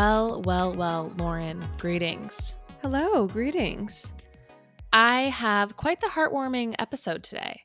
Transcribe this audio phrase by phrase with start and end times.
[0.00, 2.54] Well, well, well, Lauren, greetings.
[2.82, 4.12] Hello, greetings.
[4.92, 7.62] I have quite the heartwarming episode today.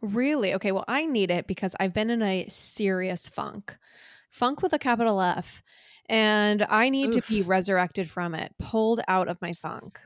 [0.00, 0.54] Really?
[0.54, 3.76] Okay, well, I need it because I've been in a serious funk.
[4.30, 5.62] Funk with a capital F.
[6.08, 7.26] And I need Oof.
[7.26, 10.00] to be resurrected from it, pulled out of my funk.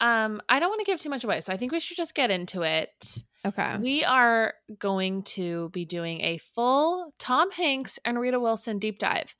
[0.00, 2.14] Um, I don't want to give too much away, so I think we should just
[2.14, 3.22] get into it.
[3.44, 3.76] Okay.
[3.76, 9.36] We are going to be doing a full Tom Hanks and Rita Wilson deep dive.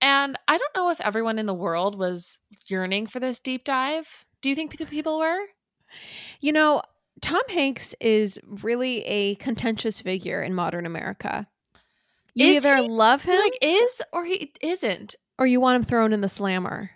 [0.00, 4.24] And I don't know if everyone in the world was yearning for this deep dive.
[4.40, 5.38] Do you think people were?
[6.40, 6.82] You know,
[7.20, 11.46] Tom Hanks is really a contentious figure in modern America.
[12.34, 12.88] You Is either he?
[12.88, 15.16] love him like is or he isn't.
[15.38, 16.90] or you want him thrown in the slammer.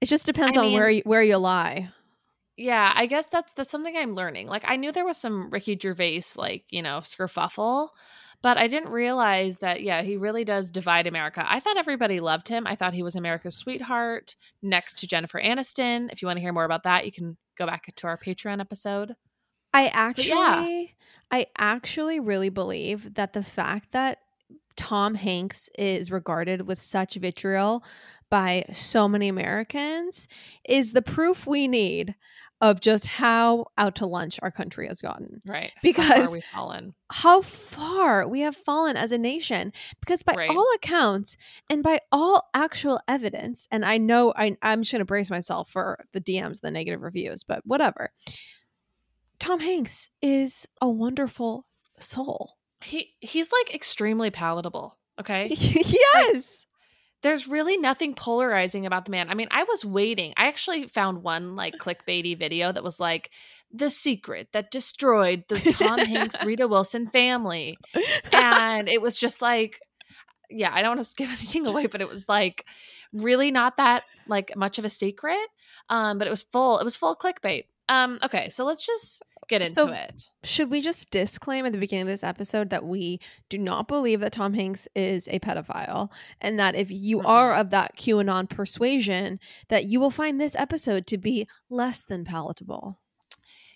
[0.00, 1.90] It just depends I on where you, where you lie.
[2.56, 4.48] Yeah, I guess that's that's something I'm learning.
[4.48, 7.88] Like I knew there was some Ricky Gervais like, you know, skerfuffle,
[8.44, 11.42] but I didn't realize that yeah, he really does divide America.
[11.48, 12.66] I thought everybody loved him.
[12.66, 16.12] I thought he was America's sweetheart next to Jennifer Aniston.
[16.12, 18.60] If you want to hear more about that, you can go back to our Patreon
[18.60, 19.16] episode.
[19.72, 20.84] I actually yeah.
[21.30, 24.18] I actually really believe that the fact that
[24.76, 27.82] Tom Hanks is regarded with such vitriol
[28.28, 30.28] by so many Americans
[30.68, 32.14] is the proof we need
[32.60, 35.40] of just how out to lunch our country has gotten.
[35.46, 35.72] Right.
[35.82, 36.94] Because- we've fallen.
[37.10, 40.50] How far we have fallen as a nation because by Right.
[40.50, 41.36] all accounts
[41.68, 45.70] and by all actual evidence and I know I I'm just going to brace myself
[45.70, 48.10] for the DMs the negative reviews but whatever.
[49.38, 51.66] Tom Hanks is a wonderful
[51.98, 52.56] soul.
[52.82, 54.98] He he's like extremely palatable.
[55.20, 55.48] Okay.
[55.54, 56.66] yes.
[57.24, 59.30] There's really nothing polarizing about the man.
[59.30, 60.34] I mean, I was waiting.
[60.36, 63.30] I actually found one like clickbaity video that was like
[63.72, 67.78] the secret that destroyed the Tom Hanks Rita Wilson family.
[68.32, 69.80] And it was just like
[70.50, 72.64] yeah, I don't want to give anything away, but it was like
[73.12, 75.48] really not that like much of a secret.
[75.88, 77.64] Um, but it was full, it was full clickbait.
[77.88, 80.24] Um, okay, so let's just get into So- it.
[80.42, 83.18] Should we just disclaim at the beginning of this episode that we
[83.48, 87.26] do not believe that Tom Hanks is a pedophile and that if you Mm-mm.
[87.26, 92.24] are of that QAnon persuasion that you will find this episode to be less than
[92.26, 93.00] palatable.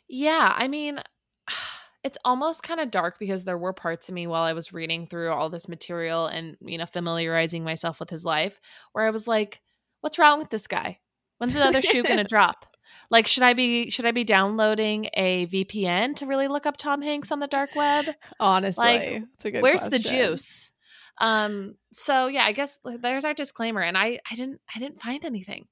[0.08, 1.00] Yeah, I mean,
[2.04, 5.06] it's almost kind of dark because there were parts of me while I was reading
[5.06, 8.60] through all this material and, you know, familiarizing myself with his life
[8.92, 9.60] where I was like,
[10.00, 10.98] what's wrong with this guy?
[11.38, 12.66] When's another shoe going to drop?
[13.10, 17.00] Like should I be should I be downloading a VPN to really look up Tom
[17.02, 18.06] Hanks on the dark web?
[18.38, 20.70] Honestly, it's a good Where's the juice?
[21.18, 25.24] Um so yeah, I guess there's our disclaimer and I I didn't I didn't find
[25.24, 25.66] anything.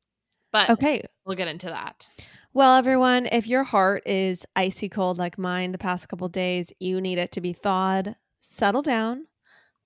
[0.53, 1.03] But Okay.
[1.27, 2.09] we'll get into that.
[2.55, 7.03] Well, everyone, if your heart is icy cold like mine the past couple days, you
[7.03, 8.17] need it to be thawed.
[8.41, 9.27] Settle down,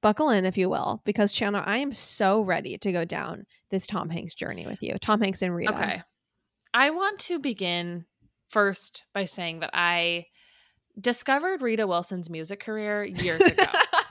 [0.02, 3.88] buckle in, if you will, because Chandler, I am so ready to go down this
[3.88, 4.94] Tom Hanks journey with you.
[5.00, 5.74] Tom Hanks and Rita.
[5.74, 6.02] Okay.
[6.74, 8.04] I want to begin
[8.48, 10.26] first by saying that I
[11.00, 13.64] discovered Rita Wilson's music career years ago.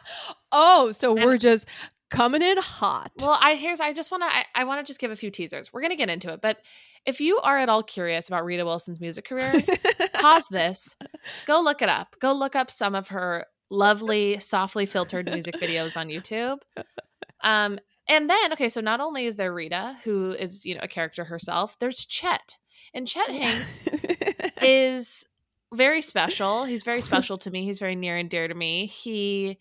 [0.51, 1.67] oh, so And- we're just
[2.09, 3.11] coming in hot.
[3.21, 5.29] well, I here's I just want to I, I want to just give a few
[5.29, 5.71] teasers.
[5.71, 6.57] We're going to get into it, but
[7.05, 9.53] if you are at all curious about Rita Wilson's music career,
[10.15, 10.95] pause this.
[11.45, 12.15] Go look it up.
[12.19, 16.57] Go look up some of her lovely softly filtered music videos on YouTube.
[17.43, 17.77] Um
[18.09, 21.23] and then okay, so not only is there Rita who is, you know, a character
[21.23, 22.57] herself, there's Chet.
[22.93, 23.87] And Chet Hanks
[24.61, 25.25] is
[25.73, 26.63] very special.
[26.63, 27.63] He's very special to me.
[27.63, 28.87] He's very near and dear to me.
[28.87, 29.59] He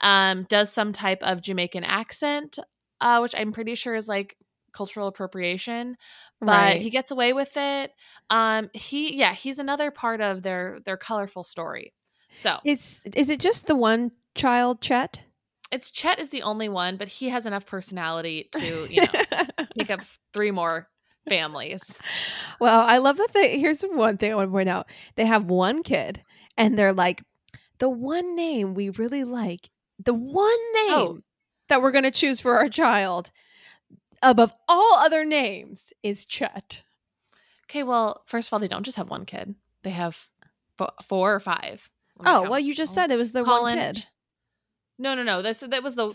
[0.00, 2.58] um, does some type of Jamaican accent,
[3.00, 4.36] uh, which I'm pretty sure is like
[4.72, 5.96] cultural appropriation,
[6.40, 6.80] but right.
[6.80, 7.92] he gets away with it.
[8.30, 11.92] Um, he, yeah, he's another part of their their colorful story.
[12.32, 15.22] So is is it just the one child, Chet?
[15.70, 19.44] It's Chet is the only one, but he has enough personality to you know
[19.78, 20.00] take up
[20.32, 20.88] three more
[21.28, 21.98] families.
[22.60, 24.86] well, I love that they here's one thing I want to point out.
[25.16, 26.22] They have one kid
[26.56, 27.22] and they're like,
[27.78, 30.72] the one name we really like, the one oh.
[30.88, 31.20] name Oh.
[31.68, 33.30] that we're gonna choose for our child
[34.22, 36.82] above all other names is Chet.
[37.70, 40.28] Okay, well, first of all, they don't just have one kid; they have
[41.04, 41.88] four or five.
[42.26, 42.94] Oh, well, you just Oh.
[42.96, 44.06] said it was the Colin- one kid.
[45.02, 45.40] No, no, no.
[45.40, 46.14] That's that was the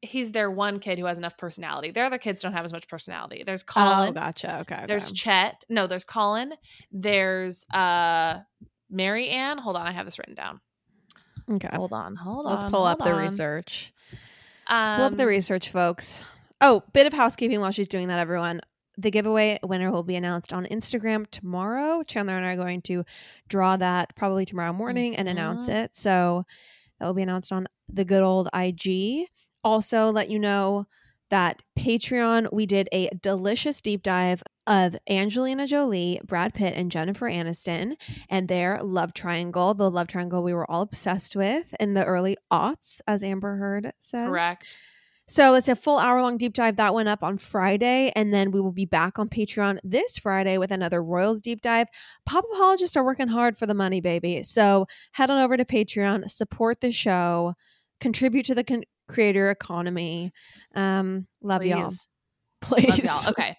[0.00, 1.90] he's their one kid who has enough personality.
[1.90, 3.42] Their other kids don't have as much personality.
[3.44, 4.08] There's Colin.
[4.08, 4.60] Oh, gotcha.
[4.60, 4.74] Okay.
[4.76, 4.86] okay.
[4.86, 5.64] There's Chet.
[5.68, 6.54] No, there's Colin.
[6.90, 8.38] There's uh
[8.90, 9.58] Mary Ann.
[9.58, 10.60] Hold on, I have this written down.
[11.50, 11.68] okay.
[11.74, 12.52] Hold on, hold on.
[12.52, 13.22] Let's pull up hold the on.
[13.22, 13.92] research.
[14.70, 16.22] Let's pull up the Um, research, folks.
[16.60, 18.60] Oh, bit of housekeeping while she's doing that, everyone.
[18.96, 22.02] The giveaway winner will be announced on Instagram tomorrow.
[22.02, 23.04] Chandler and I are going to
[23.48, 25.74] draw that probably tomorrow morning and announce Mhm.
[25.84, 25.94] it.
[25.96, 26.44] So
[27.02, 29.26] that will be announced on the good old IG.
[29.64, 30.86] Also, let you know
[31.30, 37.28] that Patreon, we did a delicious deep dive of Angelina Jolie, Brad Pitt, and Jennifer
[37.28, 37.96] Aniston
[38.30, 42.36] and their love triangle, the love triangle we were all obsessed with in the early
[42.52, 44.28] aughts, as Amber Heard says.
[44.28, 44.68] Correct.
[45.28, 48.50] So it's a full hour long deep dive that went up on Friday, and then
[48.50, 51.86] we will be back on Patreon this Friday with another Royals deep dive.
[52.26, 54.42] Pop apologists are working hard for the money, baby.
[54.42, 57.54] So head on over to Patreon, support the show,
[58.00, 60.32] contribute to the con- creator economy.
[60.74, 61.88] Um, love y'all.
[61.88, 62.08] Please.
[62.60, 62.88] Please.
[62.88, 63.22] Love y'all.
[63.30, 63.56] Okay.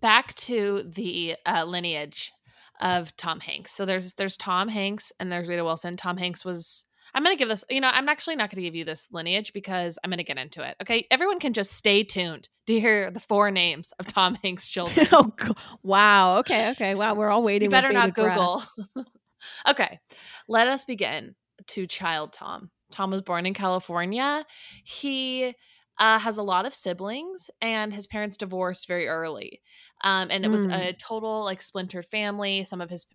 [0.00, 2.32] Back to the uh, lineage
[2.80, 3.72] of Tom Hanks.
[3.72, 5.96] So there's there's Tom Hanks and there's Rita Wilson.
[5.96, 8.62] Tom Hanks was I'm going to give this, you know, I'm actually not going to
[8.62, 10.76] give you this lineage because I'm going to get into it.
[10.80, 11.06] Okay.
[11.10, 15.06] Everyone can just stay tuned to hear the four names of Tom Hanks' children.
[15.12, 15.32] oh,
[15.82, 16.38] wow.
[16.38, 16.70] Okay.
[16.70, 16.94] Okay.
[16.94, 17.14] Wow.
[17.14, 17.66] We're all waiting.
[17.66, 18.62] You better not Google.
[19.68, 19.98] okay.
[20.48, 21.34] Let us begin
[21.68, 22.70] to child Tom.
[22.90, 24.44] Tom was born in California.
[24.84, 25.54] He
[25.98, 29.60] uh, has a lot of siblings, and his parents divorced very early.
[30.02, 30.88] Um, and it was Mm.
[30.88, 32.64] a total like splintered family.
[32.64, 33.06] Some of his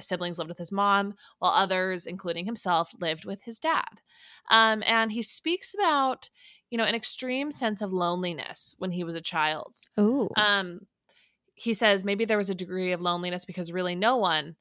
[0.00, 4.00] siblings lived with his mom, while others, including himself, lived with his dad.
[4.50, 6.30] Um, and he speaks about,
[6.70, 9.76] you know, an extreme sense of loneliness when he was a child.
[9.96, 10.28] Oh.
[10.36, 10.80] Um,
[11.54, 14.56] he says maybe there was a degree of loneliness because really no one.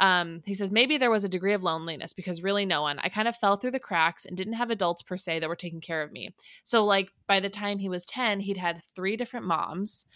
[0.00, 2.98] Um, he says maybe there was a degree of loneliness because really no one.
[2.98, 5.54] I kind of fell through the cracks and didn't have adults per se that were
[5.54, 6.34] taking care of me.
[6.64, 10.06] So like by the time he was ten, he'd had three different moms.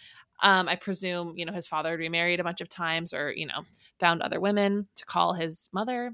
[0.43, 3.47] Um, I presume you know his father had remarried a bunch of times, or you
[3.47, 3.63] know
[3.99, 6.13] found other women to call his mother.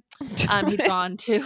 [0.48, 1.44] Um, he'd gone to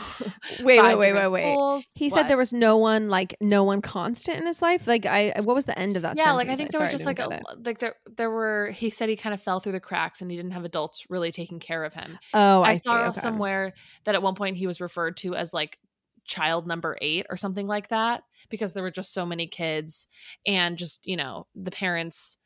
[0.60, 1.42] wait, wait, wait, wait, wait.
[1.42, 1.92] schools.
[1.94, 2.14] He What?
[2.14, 4.86] said there was no one, like no one constant in his life.
[4.86, 6.16] Like I, what was the end of that?
[6.16, 8.90] yeah like i think there Sorry, was just like a, like there there were he
[8.90, 11.58] said he kind of fell through the cracks and he didn't have adults really taking
[11.58, 13.20] care of him Oh, I, i, saw Okay.
[13.20, 13.72] somewhere
[14.04, 15.78] that at one point he was referred to as like
[16.24, 20.06] child number eight or something like that because there were just so many kids
[20.46, 22.38] and just you know the parents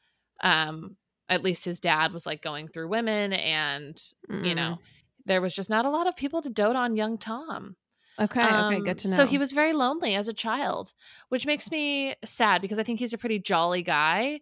[0.42, 0.96] um
[1.28, 4.56] at least his dad was like going through women and you Mm.
[4.56, 4.78] know
[5.26, 7.76] there was just not a lot of people to dote on young tom
[8.20, 8.40] Okay.
[8.40, 8.76] okay.
[8.76, 9.16] um, Good to know.
[9.16, 10.92] So he was very lonely as a child,
[11.30, 14.40] which makes me sad because I think he's a pretty jolly guy,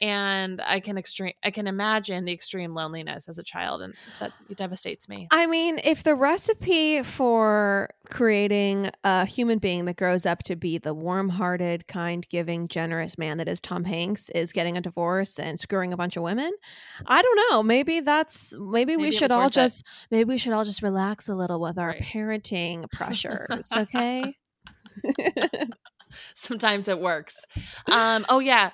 [0.00, 4.32] and I can extreme I can imagine the extreme loneliness as a child, and that
[4.56, 5.28] devastates me.
[5.30, 10.78] I mean, if the recipe for creating a human being that grows up to be
[10.78, 15.92] the warm-hearted, kind-giving, generous man that is Tom Hanks is getting a divorce and screwing
[15.92, 16.52] a bunch of women,
[17.06, 17.62] I don't know.
[17.62, 19.54] Maybe that's maybe, we Maybe it should all worth it.
[19.54, 22.02] just maybe we should all just relax a little with our Right.
[22.02, 24.36] parenting pressures, okay?
[26.34, 27.44] Sometimes it works.
[27.90, 28.70] Um, oh yeah.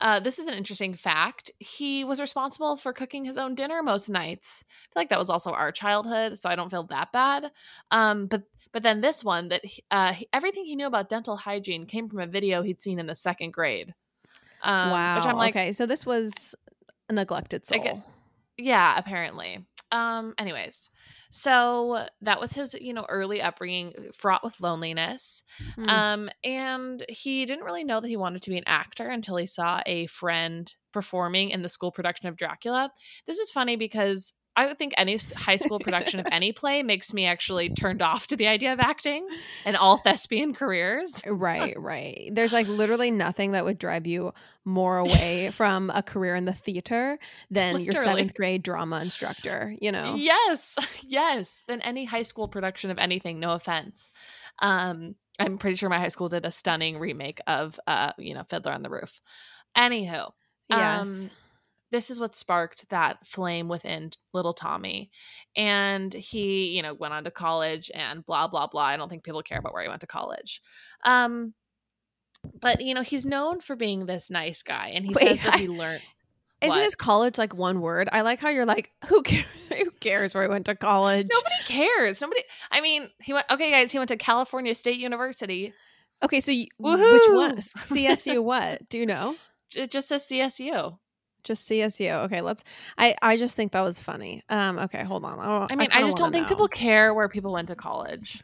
[0.00, 1.50] Uh, this is an interesting fact.
[1.58, 4.64] He was responsible for cooking his own dinner most nights.
[4.66, 7.50] I feel like that was also our childhood, so I don't feel that bad.
[7.90, 11.36] Um, but but then this one that he- uh, he- everything he knew about dental
[11.36, 13.94] hygiene came from a video he'd seen in the second grade.
[14.62, 15.16] Um, wow.
[15.16, 16.54] Which I'm like, okay, so this was
[17.08, 17.78] a neglected soul.
[18.56, 19.66] yeah, apparently.
[19.90, 20.88] Um, anyways,
[21.30, 25.42] so that was his, you know, early upbringing, fraught with loneliness.
[25.76, 25.88] Hmm.
[25.88, 29.46] Um, and he didn't really know that he wanted to be an actor until he
[29.46, 32.90] saw a friend performing in the school production of Dracula.
[33.26, 37.14] This is funny because I would think any high school production of any play makes
[37.14, 39.26] me actually turned off to the idea of acting
[39.64, 41.22] and all thespian careers.
[41.30, 42.28] Right, right.
[42.32, 46.52] There's like literally nothing that would drive you more away from a career in the
[46.52, 47.18] theater
[47.50, 50.14] than your seventh grade drama instructor, you know?
[50.16, 50.76] Yes,
[51.06, 51.62] yes.
[51.68, 53.40] Than any high school production of anything.
[53.40, 54.10] No offense.
[54.58, 58.44] Um, I'm pretty sure my high school did a stunning remake of, uh, you know,
[58.50, 59.20] Fiddler on the Roof.
[59.76, 60.32] Anywho,
[60.68, 61.08] Yes.
[61.08, 61.30] um,
[61.90, 65.10] this is what sparked that flame within little Tommy.
[65.56, 68.82] And he, you know, went on to college and blah, blah, blah.
[68.84, 70.60] I don't think people care about where he went to college.
[71.04, 71.54] Um,
[72.60, 74.92] but, you know, he's known for being this nice guy.
[74.94, 76.02] And he Wait, says that I- he learned.
[76.62, 76.84] Isn't what?
[76.84, 78.10] his college like one word?
[78.12, 79.46] I like how you're like, who cares?
[79.68, 81.26] who cares where he went to college?
[81.32, 82.20] Nobody cares.
[82.20, 82.42] Nobody.
[82.70, 83.46] I mean, he went.
[83.50, 85.72] Okay, guys, he went to California State University.
[86.22, 87.56] Okay, so you, which one?
[87.56, 88.86] CSU what?
[88.90, 89.36] Do you know?
[89.74, 90.98] It just says CSU.
[91.44, 92.10] Just CSU.
[92.24, 92.62] Okay, let's
[92.98, 94.42] I I just think that was funny.
[94.48, 95.38] Um okay, hold on.
[95.38, 96.48] I, I mean, I, kinda just don't think know.
[96.48, 98.42] people care where people went to college.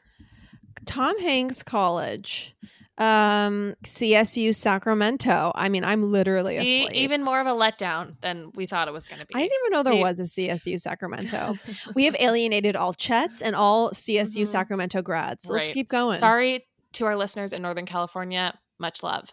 [0.85, 2.55] Tom Hanks College.
[2.99, 5.53] Um CSU Sacramento.
[5.55, 6.97] I mean, I'm literally See, asleep.
[6.97, 9.35] even more of a letdown than we thought it was going to be.
[9.35, 11.57] I didn't even know there See- was a CSU Sacramento.
[11.95, 14.49] we have alienated all Chets and all CSU Mhm.
[14.49, 15.45] Sacramento grads.
[15.45, 16.19] So Let's keep going.
[16.21, 18.59] Sorry to our listeners in Northern California.
[18.79, 19.29] Much love.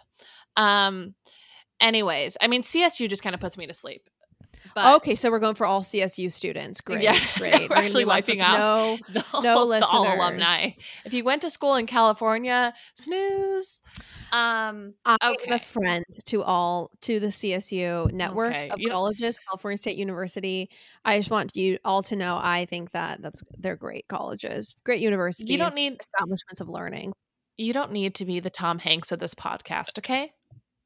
[0.57, 1.15] Um.
[1.83, 4.09] Anyways, I mean, CSU just kind of puts me to sleep.
[4.75, 6.81] But okay, so we're going for all CSU students.
[6.81, 7.69] Great, Yeah, great.
[7.69, 10.71] we're actually wiping out No, the, no the all alumni.
[11.05, 13.83] If you went to school in California, snooze.
[14.31, 15.51] Um, I am Okay.
[15.53, 19.97] a friend to all to the CSU network Okay, of you don't- colleges, California State
[19.97, 20.69] University.
[21.05, 25.01] I just want you all to know I think that that's they're great colleges, great
[25.01, 25.49] universities.
[25.49, 27.13] you don't need establishments of learning.
[27.57, 30.31] you don't need to be the Tom Hanks of this podcast, okay?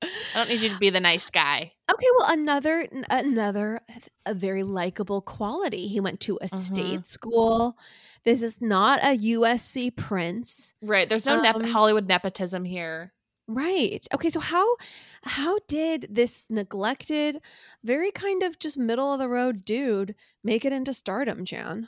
[0.04, 1.74] I don't need you to be the nice guy.
[1.92, 3.82] Okay, well, another another
[4.26, 5.88] a very likable quality.
[5.88, 7.08] He went to a state Mhm.
[7.08, 7.78] school.
[8.24, 11.08] This is not a USC prince, Right.
[11.10, 13.14] There's no nep- Um, Hollywood nepotism here.
[13.48, 14.06] right?
[14.14, 14.76] Okay, so how
[15.24, 17.42] how did this neglected,
[17.84, 20.14] very kind of just middle of the road dude
[20.44, 21.88] make it into stardom, Jan?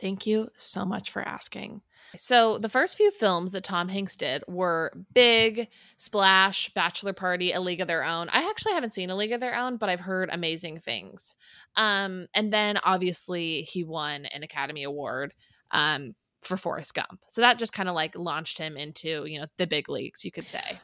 [0.00, 1.82] Thank you so much for asking.
[2.16, 7.60] So, the first few films that Tom Hanks did were Big, Splash, Bachelor Party, A
[7.60, 8.28] League of Their Own.
[8.30, 11.36] I actually haven't seen A League of Their Own, but I've heard amazing things.
[11.76, 15.34] Um, and then obviously he won an Academy Award
[15.70, 17.20] um, for Forrest Gump.
[17.28, 20.32] So that just kind of like launched him into, you know, the big leagues, you
[20.32, 20.80] could say.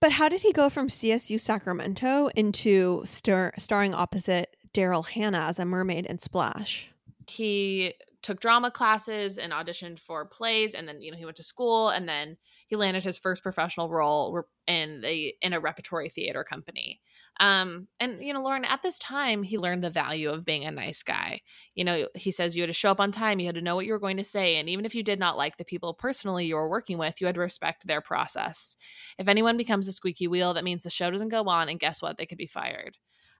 [0.00, 5.58] But how did he go from CSU Sacramento into star- starring opposite Daryl Hannah as
[5.58, 6.90] a mermaid in Splash?
[7.30, 11.42] he took drama classes and auditioned for plays and then you know he went to
[11.42, 12.36] school and then
[12.66, 17.00] he landed his first professional role in the in a repertory theater company.
[17.38, 20.70] Um and you know lauren at this time he learned the value of being a
[20.70, 21.40] nice guy.
[21.74, 23.76] You know he says you had to show up on time you had to know
[23.76, 25.94] what you were going to say and even if you did not like the people
[25.94, 28.76] personally you were working with you had to respect their process.
[29.18, 32.02] If anyone becomes a squeaky wheel that means the show doesn't go on and guess
[32.02, 32.18] what?
[32.18, 32.96] They could be fired.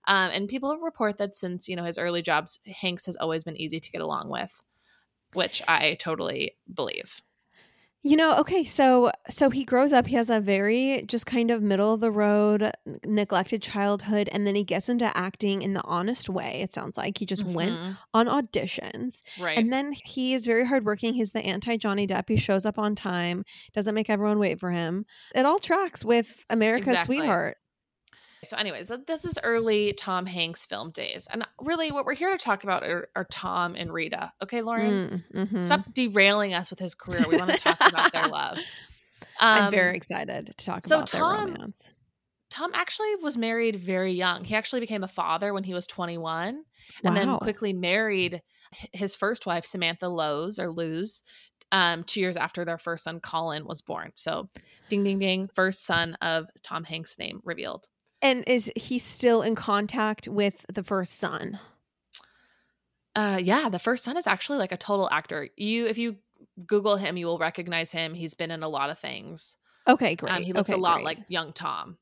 [0.07, 3.57] Um, and people report that since you know his early jobs, Hanks has always been
[3.57, 4.63] easy to get along with,
[5.35, 7.21] which I totally believe.
[8.03, 11.61] You know, okay, so so he grows up, he has a very just kind of
[11.63, 12.71] middle of the road
[13.05, 16.63] neglected childhood and then he gets into acting in the honest way.
[16.63, 17.99] It sounds like he just went Mhm.
[18.15, 19.21] on auditions.
[19.39, 19.59] right.
[19.59, 21.13] And then he is very hardworking.
[21.13, 22.31] He's the anti Johnny Depp.
[22.31, 23.45] He shows up on time,
[23.75, 25.05] doesn't make everyone wait for him.
[25.35, 27.19] It all tracks with America's Exactly.
[27.19, 27.59] sweetheart.
[28.43, 32.43] So, anyways, this is early Tom Hanks film days, and really, what we're here to
[32.43, 34.33] talk about are, are Tom and Rita.
[34.43, 35.63] Okay, Lauren, Mm, mhm.
[35.65, 37.25] stop derailing us with his career.
[37.29, 38.59] We want to talk about their love.
[39.39, 41.93] I'm Um, very excited to talk so about their Tom- romance.
[42.51, 44.45] Tom actually was married very young.
[44.45, 46.65] He actually became a father when he was 21
[47.05, 48.43] and then quickly married
[48.93, 51.23] his first wife, Samantha Lowe's or Luz,
[51.71, 54.11] um, two years after their first son, Colin, was born.
[54.17, 54.49] So,
[54.89, 57.87] ding, ding, ding, first son of Tom Hanks' name revealed.
[58.23, 61.59] And is he still in contact with the first son?
[63.17, 65.49] Uh, yeah, the first son is actually like a total actor.
[65.57, 66.17] You, if you
[66.67, 68.15] Google him, you will recognize him.
[68.15, 69.57] He's been in a lot of things.
[69.89, 70.33] Okay, great.
[70.33, 71.05] Um, he looks okay, a lot great.
[71.05, 71.99] like young Tom.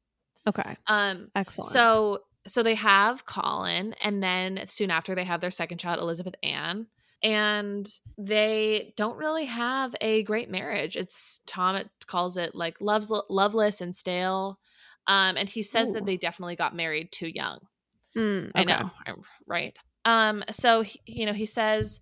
[0.47, 1.71] Okay, Um, excellent.
[1.71, 6.35] So so they have Colin, and then soon after they have their second child, Elizabeth
[6.43, 6.87] Ann.
[7.23, 10.97] And they don't really have a great marriage.
[10.97, 14.61] It's Tom it calls it like loves loveless and stale.
[15.09, 15.93] Um, and he says Ooh.
[15.95, 17.61] that they definitely got married too young.
[18.17, 18.71] Mm, I okay.
[18.71, 19.77] know, I'm- right?
[20.05, 21.99] Um, so he, you know, he says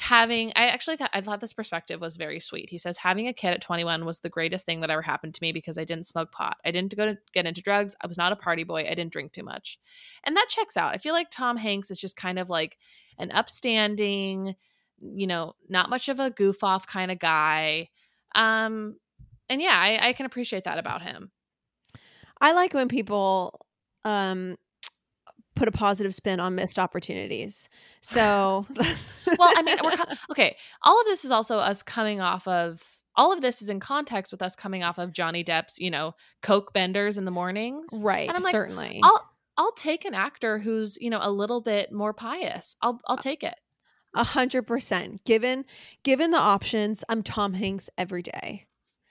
[0.00, 0.52] having.
[0.56, 2.70] I actually thought I thought this perspective was very sweet.
[2.70, 5.42] He says having a kid at 21 was the greatest thing that ever happened to
[5.42, 6.56] me because I didn't smoke pot.
[6.64, 7.96] I didn't go to get into drugs.
[8.02, 8.80] I was not a party boy.
[8.80, 9.78] I didn't drink too much,
[10.24, 10.94] and that checks out.
[10.94, 12.78] I feel like Tom Hanks is just kind of like
[13.18, 14.54] an upstanding,
[15.00, 17.88] you know, not much of a goof off kind of guy.
[18.34, 18.96] Um,
[19.48, 21.30] and yeah, I, I can appreciate that about him.
[22.40, 23.60] I like when people
[24.04, 24.56] um
[25.54, 27.68] put a positive spin on missed opportunities.
[28.02, 30.56] So well, I mean, we're co- okay.
[30.82, 32.82] All of this is also us coming off of.
[33.18, 36.14] All of this is in context with us coming off of Johnny Depp's, you know,
[36.42, 37.88] coke benders in the mornings.
[38.02, 39.00] right, And I'm like, certainly.
[39.02, 39.26] I'll
[39.56, 42.76] I'll take an actor who's you know a little bit more pious.
[42.82, 43.54] I'll I'll take it.
[44.14, 45.24] A hundred percent.
[45.24, 45.64] Given
[46.02, 48.66] given the options, I'm Tom Hanks every day.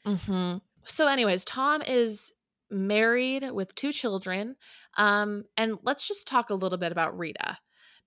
[0.06, 0.58] Mm-hmm.
[0.84, 2.32] So, anyways, Tom is
[2.70, 4.56] married with two children,
[4.98, 7.58] um, and let's just talk a little bit about Rita.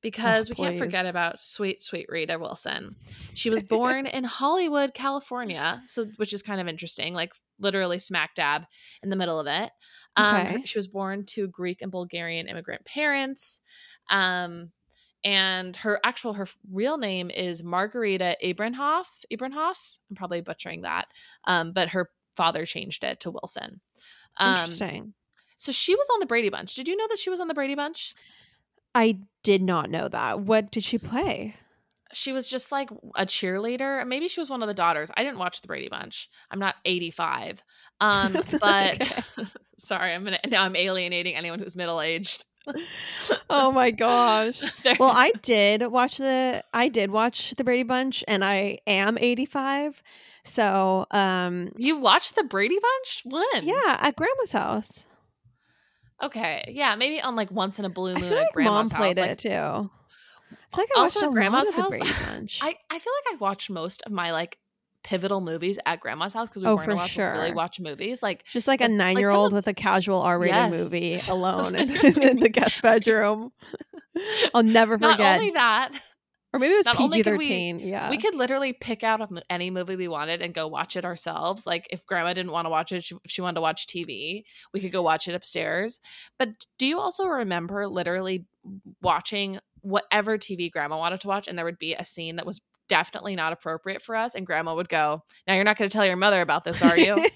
[0.00, 2.94] Because Oh, we can't forget about sweet, sweet Rita Wilson.
[3.34, 8.36] She was born in Hollywood, California, so which is kind of interesting, like literally smack
[8.36, 8.62] dab
[9.02, 9.70] in the middle of it.
[10.14, 10.62] Um, Okay.
[10.66, 13.60] She was born to Greek and Bulgarian immigrant parents,
[14.08, 14.70] um,
[15.24, 19.06] and her actual her real name is Margarita Abranhoff.
[19.32, 19.96] Abranhoff.
[20.08, 21.08] I'm probably butchering that,
[21.44, 23.80] um, but her father changed it to Wilson.
[24.38, 25.14] Um, Interesting.
[25.56, 26.74] so she was on the Brady Bunch.
[26.74, 28.14] Did you know that she was on the Brady Bunch?
[28.94, 30.40] I did not know that.
[30.40, 31.56] What did she play?
[32.12, 34.06] she was just like a cheerleader.
[34.06, 35.10] Maybe she was one of the daughters.
[35.16, 36.28] I didn't watch the Brady Bunch.
[36.50, 37.62] I'm not 85.
[38.00, 39.24] Um, but
[39.78, 42.44] sorry, I'm gonna now I'm alienating anyone who's middle aged.
[43.50, 44.62] Oh my gosh.
[44.98, 50.02] Well, I did watch the I did watch the Brady Bunch and I am 85.
[50.44, 53.22] So, um you watched the Brady Bunch?
[53.24, 53.66] When?
[53.66, 55.06] yeah, at grandma's house.
[56.22, 56.72] Okay.
[56.74, 58.98] Yeah, maybe on like once in a blue I moon feel at like grandma's mom
[58.98, 59.28] played house.
[59.28, 59.50] it too.
[59.50, 61.90] I feel like I Also watched at a grandma's house?
[61.92, 62.60] the Brady Bunch.
[62.62, 64.58] I, I feel like I watched most of my like
[65.04, 68.22] pivotal movies at grandma's house because we Oh, weren't allowed to really watch movies.
[68.22, 70.54] Like Just like a the- like, some nine year old with a casual R rated
[70.56, 70.70] Yes.
[70.72, 71.90] movie alone in,
[72.22, 73.52] in the guest bedroom.
[74.54, 75.18] I'll never forget.
[75.18, 75.90] not only that,
[76.52, 77.78] or maybe it was PG 13.
[77.80, 78.10] Yeah.
[78.10, 81.66] we could literally pick out any movie we wanted and go watch it ourselves.
[81.66, 84.42] Like if grandma didn't want to watch it, she, if she wanted to watch TV,
[84.74, 86.00] we could go watch it upstairs.
[86.38, 88.46] But do you also remember literally
[89.02, 92.60] watching whatever TV grandma wanted to watch and there would be a scene that was
[92.88, 96.06] definitely not appropriate for us and grandma would go, "Now you're not going to tell
[96.06, 97.16] your mother about this, are you?"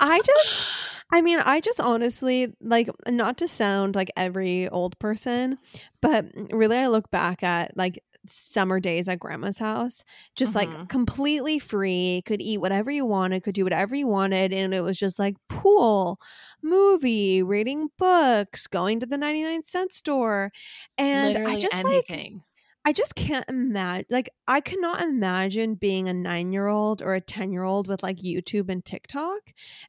[0.00, 0.64] I just,
[1.12, 5.58] I mean, I just honestly like not to sound like every old person,
[6.02, 10.02] but really, I look back at like summer days at grandma's house,
[10.34, 10.56] just Mhm.
[10.56, 14.52] like completely free, could eat whatever you wanted, could do whatever you wanted.
[14.52, 16.18] And it was just like pool,
[16.62, 20.50] movie, reading books, going to the 99 cent store.
[20.98, 22.42] And literally I just like, anything.
[22.84, 24.06] I just can't imagine.
[24.10, 28.02] Like, I cannot imagine being a nine year old or a 10 year old with
[28.02, 29.40] like YouTube and TikTok.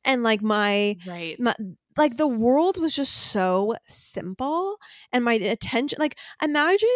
[0.06, 1.38] And like my, right.
[1.40, 1.54] my,
[1.98, 4.78] like the world was just so simple.
[5.12, 6.88] And my attention, like, imagine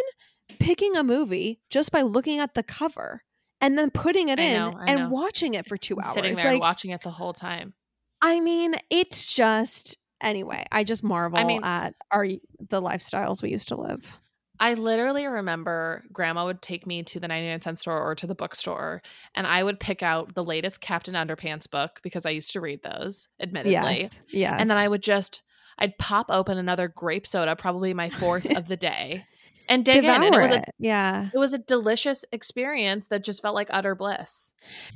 [0.60, 3.24] picking a movie just by looking at the cover
[3.62, 5.10] and then putting it I in know, and know.
[5.10, 6.14] watching it for two hours.
[6.14, 7.74] Sitting there like, watching it the whole time.
[8.22, 13.68] I mean, it's just, anyway, I just marvel mean- at our, the lifestyles we used
[13.70, 14.18] to live.
[14.60, 18.36] I literally remember grandma would take me to the 99 cent store or to the
[18.36, 19.02] bookstore
[19.34, 22.84] and I would pick out the latest Captain Underpants book because I used to read
[22.84, 23.72] those, admittedly.
[23.72, 24.22] Yes.
[24.30, 24.56] Yes.
[24.60, 25.42] And then I would just
[25.80, 29.26] I'd pop open another grape soda, probably my fourth of the day,
[29.70, 30.24] and dig devour in.
[30.24, 30.64] And it was it.
[30.68, 31.30] a yeah.
[31.34, 34.54] it was a delicious experience that just felt like utter bliss.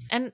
[0.09, 0.33] And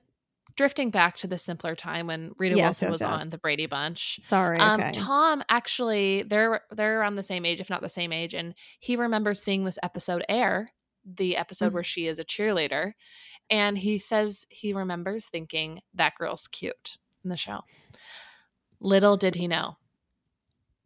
[0.60, 3.22] drifting back to the simpler time when Rita Yes, Wilson yes, was yes.
[3.22, 4.20] on the Brady Bunch.
[4.26, 4.58] Sorry.
[4.58, 4.90] Um, okay.
[4.92, 8.94] Tom actually they're they're around the same age, if not the same age, and he
[8.94, 11.74] remembers seeing this episode air, the episode Mhm.
[11.76, 12.92] where she is a cheerleader,
[13.48, 17.60] and he says he remembers thinking that girl's cute in the show.
[18.80, 19.78] Little did he know.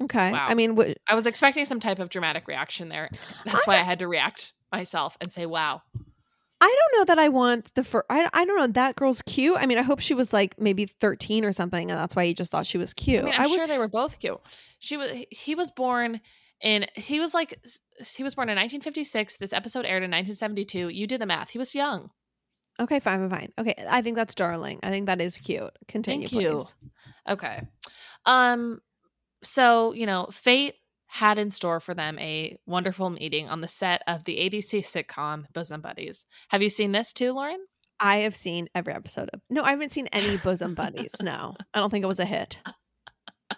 [0.05, 0.31] okay.
[0.31, 0.47] wow.
[0.49, 3.11] I mean, I was expecting some type of dramatic reaction there.
[3.45, 5.83] That's why I had to react myself and say, "Wow."
[6.65, 8.07] I don't know that I want the first.
[8.09, 8.67] I, I don't know.
[8.67, 9.57] That girl's cute.
[9.59, 12.33] I mean, I hope she was like maybe 13 or something, and that's why he
[12.35, 13.23] just thought she was cute.
[13.23, 14.41] I mean, I I'm would, sure they were both cute.
[14.79, 16.21] She was he was born
[16.61, 17.59] in he was like
[18.17, 19.37] he was born in 1956.
[19.37, 20.89] This episode aired in 1972.
[20.89, 21.51] You do the math.
[21.51, 22.11] He was young.
[22.81, 23.53] okay, fine, fine, fine.
[23.59, 24.81] Okay, I think that's darling.
[24.83, 25.71] I think that is cute.
[25.89, 26.51] Continue, Thank you.
[26.51, 26.75] please.
[27.29, 27.63] Okay.
[28.25, 28.81] Um
[29.43, 30.75] so, you know, fate
[31.15, 35.45] had in store for them a wonderful meeting on the set of the ABC sitcom
[35.53, 36.25] Bosom Buddies.
[36.49, 37.65] Have you seen this too, Lauren?
[38.01, 39.41] I have seen every episode of.
[39.49, 41.13] No, I haven't seen any bosom buddies.
[41.23, 42.59] No, I don't think it was a hit.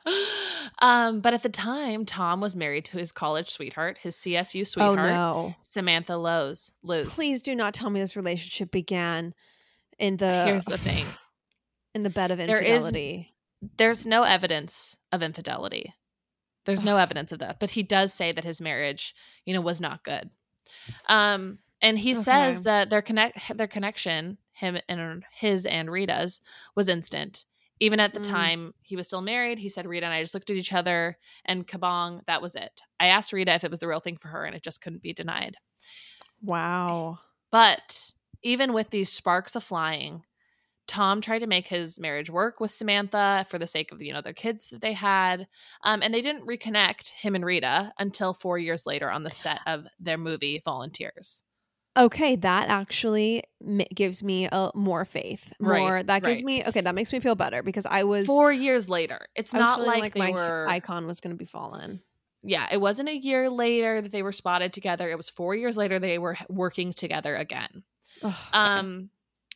[0.80, 4.64] um, but at the time, Tom was married to his college sweetheart, his CSU Oh
[4.64, 5.54] sweetheart, no!
[5.62, 6.72] Samantha Lowe's.
[6.82, 7.14] Luz.
[7.14, 9.32] Please do not tell me this relationship began
[9.98, 10.44] in the.
[10.44, 11.06] Here's the thing.
[11.94, 13.32] In the bed of There is- infidelity.
[13.78, 15.94] There's no evidence of infidelity.
[16.66, 19.80] There's no evidence of that, but he does say that his marriage, you know, was
[19.80, 20.30] not good.
[21.08, 26.40] Um, and he says that their connect their connection, him and his and Rita's,
[26.74, 27.44] was instant.
[27.78, 28.28] Even at the Mm.
[28.30, 31.18] time he was still married, he said Rita and I just looked at each other
[31.44, 32.80] and kabong, that was it.
[32.98, 35.02] I asked Rita if it was the real thing for her, and it just couldn't
[35.02, 35.56] be denied.
[36.42, 37.18] Wow.
[37.50, 40.24] But even with these sparks of flying,
[40.86, 44.20] Tom tried to make his marriage work with Samantha for the sake of you know
[44.22, 45.46] their kids that they had,
[45.82, 49.60] um, and they didn't reconnect him and Rita until four years later on the set
[49.66, 51.42] of their movie Volunteers.
[51.98, 53.42] Okay, that actually
[53.94, 55.50] gives me a more faith.
[55.58, 56.44] Right, More that gives right.
[56.44, 56.82] me okay.
[56.82, 60.20] That makes me feel better because I was Four years later, it's not like, they
[60.20, 60.66] my were.
[60.68, 62.02] icon was going to be fallen.
[62.42, 65.10] yeah, it wasn't a year later that they were spotted together.
[65.10, 67.82] It was four years later they were working together again.
[68.22, 68.48] Ugh, okay.
[68.52, 69.08] Um,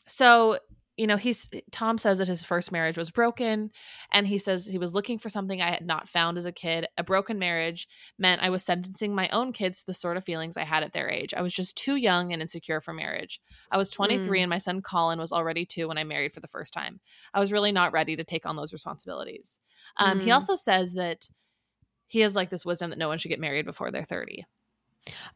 [0.09, 0.59] so
[1.01, 3.71] you know, he's Tom says that his first marriage was broken,
[4.13, 6.87] and he says he was looking for something I had not found as a kid.
[6.99, 10.59] A broken marriage meant I was sentencing my own kids to the sort of feelings
[10.59, 11.33] I had at their age.
[11.33, 13.41] I was just too young and insecure for marriage.
[13.71, 16.49] I was 23 and my son Colin was already two when I married for the
[16.49, 17.01] first time.
[17.33, 19.59] I was really not ready to take on those responsibilities.
[19.97, 20.35] Um, He Mm.
[20.35, 21.31] also says that
[22.09, 24.45] he has like this wisdom that no one should get married before they're 30.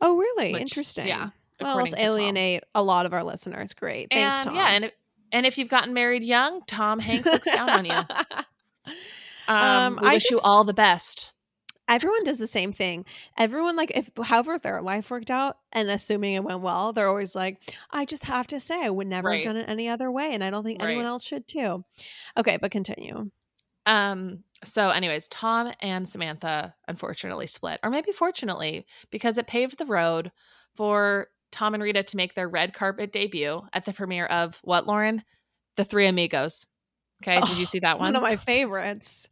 [0.02, 1.06] oh, really which- interesting.
[1.06, 2.04] yeah, Well, let's to Tom.
[2.04, 3.72] alienate a lot of our listeners.
[3.72, 4.08] Great.
[4.10, 4.54] Thanks, and Tom.
[4.56, 4.92] yeah, and
[5.32, 7.92] and if you've gotten married young, Tom Hanks looks down on you.
[9.46, 11.32] Um, Um, we I wish you all the best.
[11.86, 13.04] Everyone does the same thing.
[13.36, 17.34] Everyone like if however their life worked out and assuming it went well, they're always
[17.34, 17.60] like,
[17.90, 19.44] I just have to say I would never Right.
[19.44, 21.84] have done it any other way and I don't think anyone else should too.
[22.38, 23.30] Okay, but continue.
[23.84, 29.84] Um, so anyways, Tom and Samantha unfortunately split, or maybe fortunately, because it paved the
[29.84, 30.32] road
[30.74, 34.86] for Tom and Rita to make their red carpet debut at the premiere of what,
[34.86, 35.22] Lauren?
[35.76, 36.66] The Three Amigos.
[37.22, 38.08] Okay, did you Oh, see that one?
[38.08, 39.28] One of my favorites.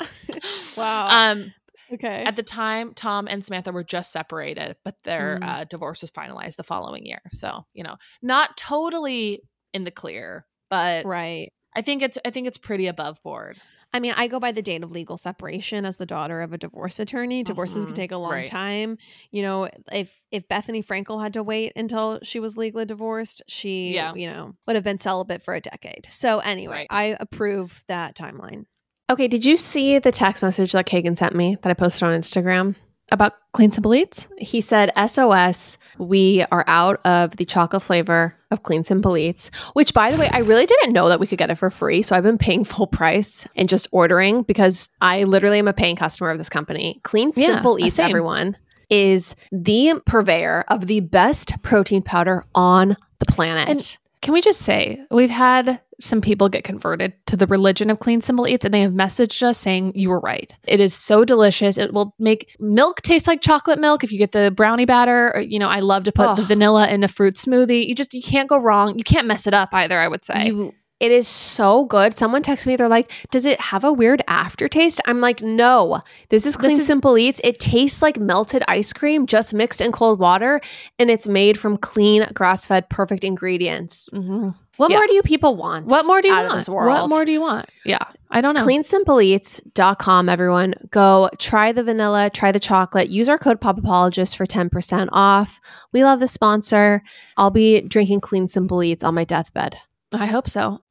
[0.76, 1.08] wow.
[1.30, 1.52] Um,
[1.92, 2.24] okay.
[2.24, 5.46] at the time, Tom and Samantha were just separated, but their Mm.
[5.46, 7.20] uh, divorce was finalized the following year.
[7.32, 9.42] So you know, not totally
[9.74, 11.52] in the clear, but right.
[11.76, 13.58] I think it's I think it's pretty above board.
[13.92, 16.58] I mean, I go by the date of legal separation as the daughter of a
[16.58, 17.42] divorce attorney.
[17.42, 18.46] Divorces Mhm, can take a long right.
[18.46, 18.98] time.
[19.30, 23.94] You know, if if Bethenny Frankel had to wait until she was legally divorced, she,
[23.94, 24.14] Yeah.
[24.14, 26.06] you know, would have been celibate for a decade.
[26.10, 26.86] So anyway, Right.
[26.90, 28.66] I approve that timeline.
[29.10, 32.14] Okay, did you see the text message that Kagan sent me that I posted on
[32.14, 32.74] Instagram?
[33.10, 34.28] About Clean Simple Eats?
[34.38, 39.94] He said, SOS, we are out of the chocolate flavor of Clean Simple Eats, which,
[39.94, 42.02] by the way, I really didn't know that we could get it for free.
[42.02, 45.96] So I've been paying full price and just ordering because I literally am a paying
[45.96, 47.00] customer of this company.
[47.02, 48.10] Clean Simple uh, Eats, same.
[48.10, 48.56] everyone,
[48.90, 53.68] is the purveyor of the best protein powder on the planet.
[53.68, 57.98] And- Can we just say we've had some people get converted to the religion of
[57.98, 60.52] clean simple eats and they have messaged us saying you were right.
[60.66, 61.76] It is so delicious.
[61.76, 65.34] It will make milk taste like chocolate milk if you get the brownie batter.
[65.34, 67.86] Or, you know, I love to put the vanilla in a fruit smoothie.
[67.86, 68.96] You just you can't go wrong.
[68.96, 70.46] You can't mess it up either, I would say.
[70.46, 72.12] You, it is so good.
[72.12, 75.00] Someone texted me, they're like, Does it have a weird aftertaste?
[75.06, 77.40] I'm like, No, this is Clean is- Simple Eats.
[77.44, 80.60] It tastes like melted ice cream just mixed in cold water,
[80.98, 84.10] and it's made from clean, grass fed, perfect ingredients.
[84.12, 84.54] Mhm.
[84.78, 84.96] What Yeah.
[84.98, 85.86] more do you people want?
[85.86, 86.52] What more do you out want?
[86.52, 86.88] Of this world?
[87.00, 87.68] What more do you want?
[87.84, 87.98] Yeah.
[88.30, 88.64] I don't know.
[88.64, 90.74] CleanSimpleEats.com, everyone.
[90.90, 93.08] Go try the vanilla, try the chocolate.
[93.10, 95.60] Use our code PopApologist for 10% off.
[95.92, 97.02] We love the sponsor.
[97.36, 99.76] I'll be drinking Clean Simple Eats on my deathbed.
[100.12, 100.82] I hope so.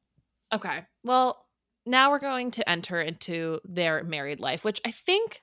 [0.52, 0.84] Okay.
[1.02, 1.46] Well,
[1.86, 5.40] now we're going to enter into their married life, which I think,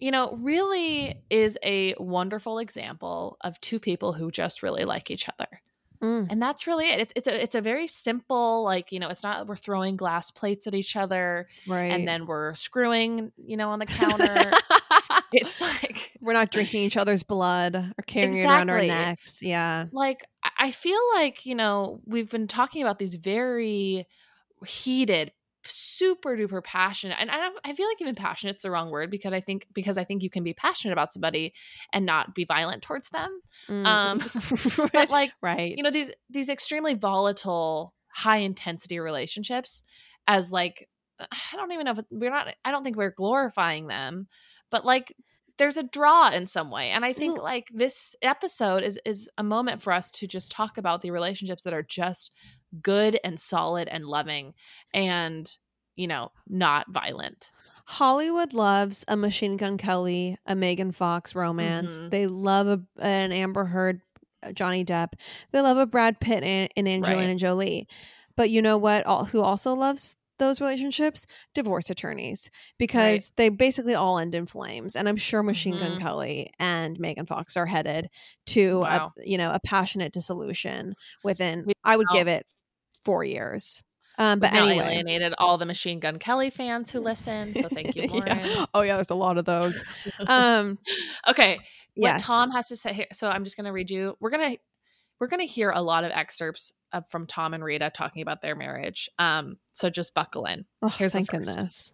[0.00, 5.28] you know, really is a wonderful example of two people who just really like each
[5.28, 5.60] other.
[6.04, 6.26] Mm.
[6.30, 7.00] And that's really it.
[7.00, 10.30] It's, it's a it's a very simple, like, you know, it's not we're throwing glass
[10.30, 11.92] plates at each other Right.
[11.92, 14.52] and then we're screwing, you know, on the counter.
[15.32, 19.42] it's like We're not drinking each other's blood or carrying it around our necks.
[19.42, 19.86] Yeah.
[19.92, 20.24] like
[20.58, 24.06] I feel like you know we've been talking about these very
[24.66, 25.32] heated,
[25.66, 29.32] super duper passionate, and I don't, I feel like even passionate's the wrong word because
[29.32, 31.54] I think because I think you can be passionate about somebody
[31.92, 33.40] and not be violent towards them.
[33.68, 33.86] Mm.
[33.86, 35.74] Um, but like right.
[35.76, 39.82] you know these these extremely volatile, high intensity relationships
[40.26, 40.88] as like
[41.20, 42.54] I don't even know if we're not.
[42.64, 44.28] I don't think we're glorifying them,
[44.70, 45.14] but like
[45.56, 49.42] there's a draw in some way and i think like this episode is is a
[49.42, 52.32] moment for us to just talk about the relationships that are just
[52.82, 54.54] good and solid and loving
[54.92, 55.56] and
[55.96, 57.50] you know not violent
[57.86, 61.98] Hollywood loves a Machine Gun Kelly, a Megan Fox romance.
[61.98, 62.10] Mhm.
[62.10, 64.00] They love a, an Amber Heard,
[64.42, 65.12] uh, Johnny Depp.
[65.52, 67.36] They love a Brad Pitt and, and Angelina Right.
[67.36, 67.86] Jolie.
[68.36, 69.04] But you know what?
[69.04, 71.26] All, who also loves those relationships?
[71.54, 74.96] Divorce attorneys, because they basically all end in flames.
[74.96, 76.00] And I'm sure Machine Gun Mhm.
[76.00, 78.08] Kelly and Megan Fox are headed
[78.46, 79.12] to Wow.
[79.18, 81.64] a you know a passionate dissolution within.
[81.66, 82.14] We I would know.
[82.18, 82.46] give it
[83.04, 83.82] four years.
[84.16, 88.06] Um, but anyway, alienated all the machine gun kelly fans who listen so thank you
[88.08, 88.66] lauren yeah.
[88.72, 89.84] Oh yeah, there's a lot of those.
[90.28, 90.78] Um,
[91.28, 91.58] okay
[91.96, 92.22] what yes.
[92.22, 93.06] Tom has to say here.
[93.12, 94.16] So I'm just going to read you.
[94.20, 94.60] We're going to
[95.20, 98.54] we're to hear a lot of excerpts of, from Tom and Rita talking about their
[98.56, 99.08] marriage.
[99.18, 100.64] Um so just buckle in.
[100.82, 101.48] Oh, Here's the thank first.
[101.48, 101.92] goodness.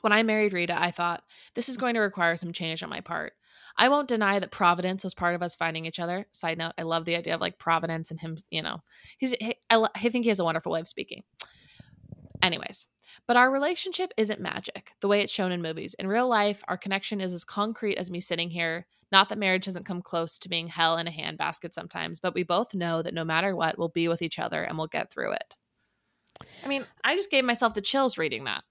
[0.00, 1.22] When I married Rita, I thought
[1.54, 3.34] this is going to require some change on my part.
[3.76, 6.26] I won't deny that Providence was part of us finding each other.
[6.32, 8.78] Side note, I love the idea of like Providence and him, you know.
[9.18, 11.22] he's, he, I, I think he has a wonderful way of speaking.
[12.42, 12.88] Anyways,
[13.26, 15.94] but our relationship isn't magic the way it's shown in movies.
[15.94, 18.86] In real life, our connection is as concrete as me sitting here.
[19.12, 22.42] Not that marriage doesn't come close to being hell in a handbasket sometimes, but we
[22.42, 25.32] both know that no matter what, we'll be with each other and we'll get through
[25.32, 25.54] it.
[26.64, 28.64] I mean, I just gave myself the chills reading that.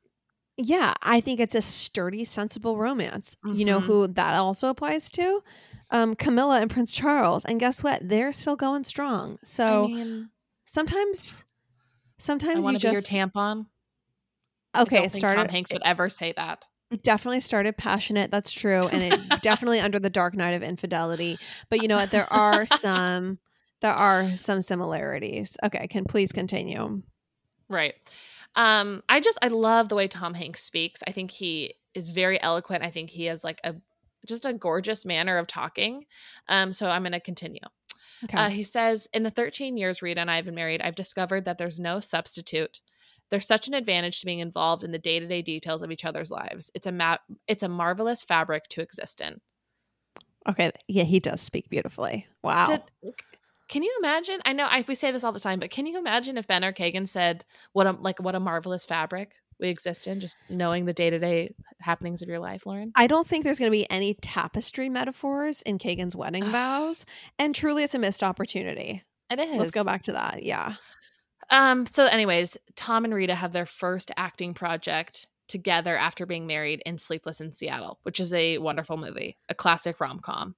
[0.57, 3.35] Yeah, I think it's a sturdy, sensible romance.
[3.45, 3.83] You know Mhm.
[3.85, 5.43] who that also applies to?
[5.89, 7.45] Um, Camilla and Prince Charles.
[7.45, 8.07] And guess what?
[8.07, 9.39] They're still going strong.
[9.43, 10.29] So I mean,
[10.65, 13.65] sometimes, I sometimes want you to be your just tampon.
[14.73, 14.97] I okay.
[14.97, 15.35] don't It think started.
[15.43, 16.63] Tom Hanks would ever say that.
[16.91, 18.31] it definitely started passionate.
[18.31, 21.37] That's true, and it definitely under the dark night of infidelity.
[21.69, 22.11] But you know what?
[22.11, 23.39] There are some.
[23.81, 25.57] There are some similarities.
[25.63, 27.01] Okay, can please continue.
[27.67, 27.95] Right.
[28.55, 31.01] Um, I just I love the way Tom Hanks speaks.
[31.07, 32.83] I think he is very eloquent.
[32.83, 33.75] I think he has like a
[34.27, 36.05] just a gorgeous manner of talking.
[36.47, 37.61] Um, so I'm going to continue.
[38.25, 38.37] Okay.
[38.37, 41.45] Uh, he says, In the 13 years Rita and I have been married, I've discovered
[41.45, 42.81] that there's no substitute.
[43.29, 46.05] There's such an advantage to being involved in the day to day details of each
[46.05, 46.69] other's lives.
[46.75, 49.39] It's a ma- it's a marvelous fabric to exist in.
[50.47, 50.71] okay.
[50.87, 52.27] Yeah, he does speak beautifully.
[52.43, 52.65] Wow.
[52.65, 52.83] Did,
[53.71, 54.39] can you imagine?
[54.45, 56.65] I know I, we say this all the time, but can you imagine if Ben
[56.65, 60.86] or Kagan said, "What a like what a marvelous fabric we exist in," just knowing
[60.86, 62.91] the day to day happenings of your life, Lauren?
[62.97, 67.05] I don't think there's going to be any tapestry metaphors in Kagan's wedding vows,
[67.39, 69.03] and truly, it's a missed opportunity.
[69.29, 69.57] It is.
[69.57, 70.43] Let's go back to that.
[70.43, 70.75] Yeah.
[71.49, 71.86] Um.
[71.86, 76.97] So, anyways, Tom and Rita have their first acting project together after being married in
[76.97, 80.55] Sleepless in Seattle, which is a wonderful movie, a classic rom com.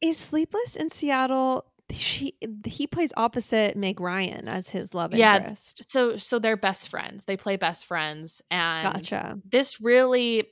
[0.00, 1.64] Is Sleepless in Seattle?
[1.90, 2.34] She
[2.66, 5.90] he plays opposite Meg Ryan as his love Yeah, interest.
[5.90, 7.24] So, so they're best friends.
[7.24, 9.38] They play best friends, and Gotcha.
[9.44, 10.48] this really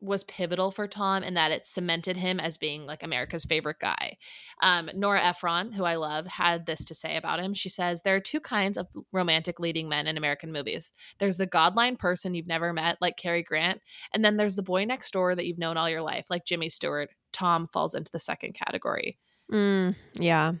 [0.00, 4.18] was pivotal for Tom in that it cemented him as being like America's favorite guy.
[4.60, 7.54] Um, Nora Ephron, who I love, had this to say about him.
[7.54, 11.46] She says, There are two kinds of romantic leading men in American movies there's the
[11.46, 13.80] godline person you've never met, like Cary Grant,
[14.12, 16.68] and then there's the boy next door that you've known all your life, like Jimmy
[16.68, 17.08] Stewart.
[17.32, 19.18] Tom falls into the second category,
[19.52, 20.52] Mm, yeah.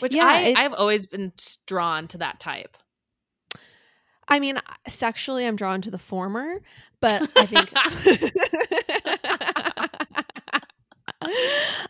[0.00, 1.32] Which Yeah, I, I've always been
[1.66, 2.76] drawn to that type.
[4.28, 6.62] I mean, sexually, I'm drawn to the former,
[7.00, 7.72] but I think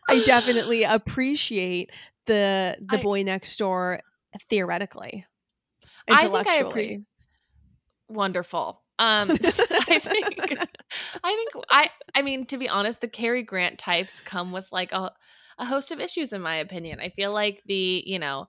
[0.09, 1.90] I definitely appreciate
[2.27, 4.01] the the I- boy next door
[4.49, 5.27] theoretically.
[6.09, 6.99] I think I Intellectually.
[6.99, 7.05] appre-
[8.14, 8.83] wonderful.
[9.01, 10.38] Um, I think,
[11.25, 14.92] I think, I, I mean, to be honest, the Cary Grant types come with like
[14.92, 15.11] a,
[15.61, 17.01] a host of issues, in my opinion.
[17.01, 18.49] I feel like the, you know,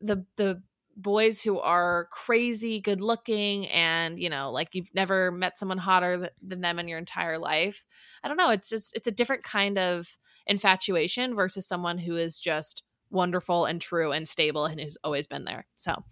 [0.00, 0.62] the the
[0.96, 6.18] boys who are crazy good looking and you know like you've never met someone hotter
[6.18, 7.86] th- than them in your entire life
[8.24, 12.40] i don't know it's just it's a different kind of infatuation versus someone who is
[12.40, 16.02] just wonderful and true and stable and who's always been there so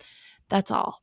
[0.48, 1.02] that's all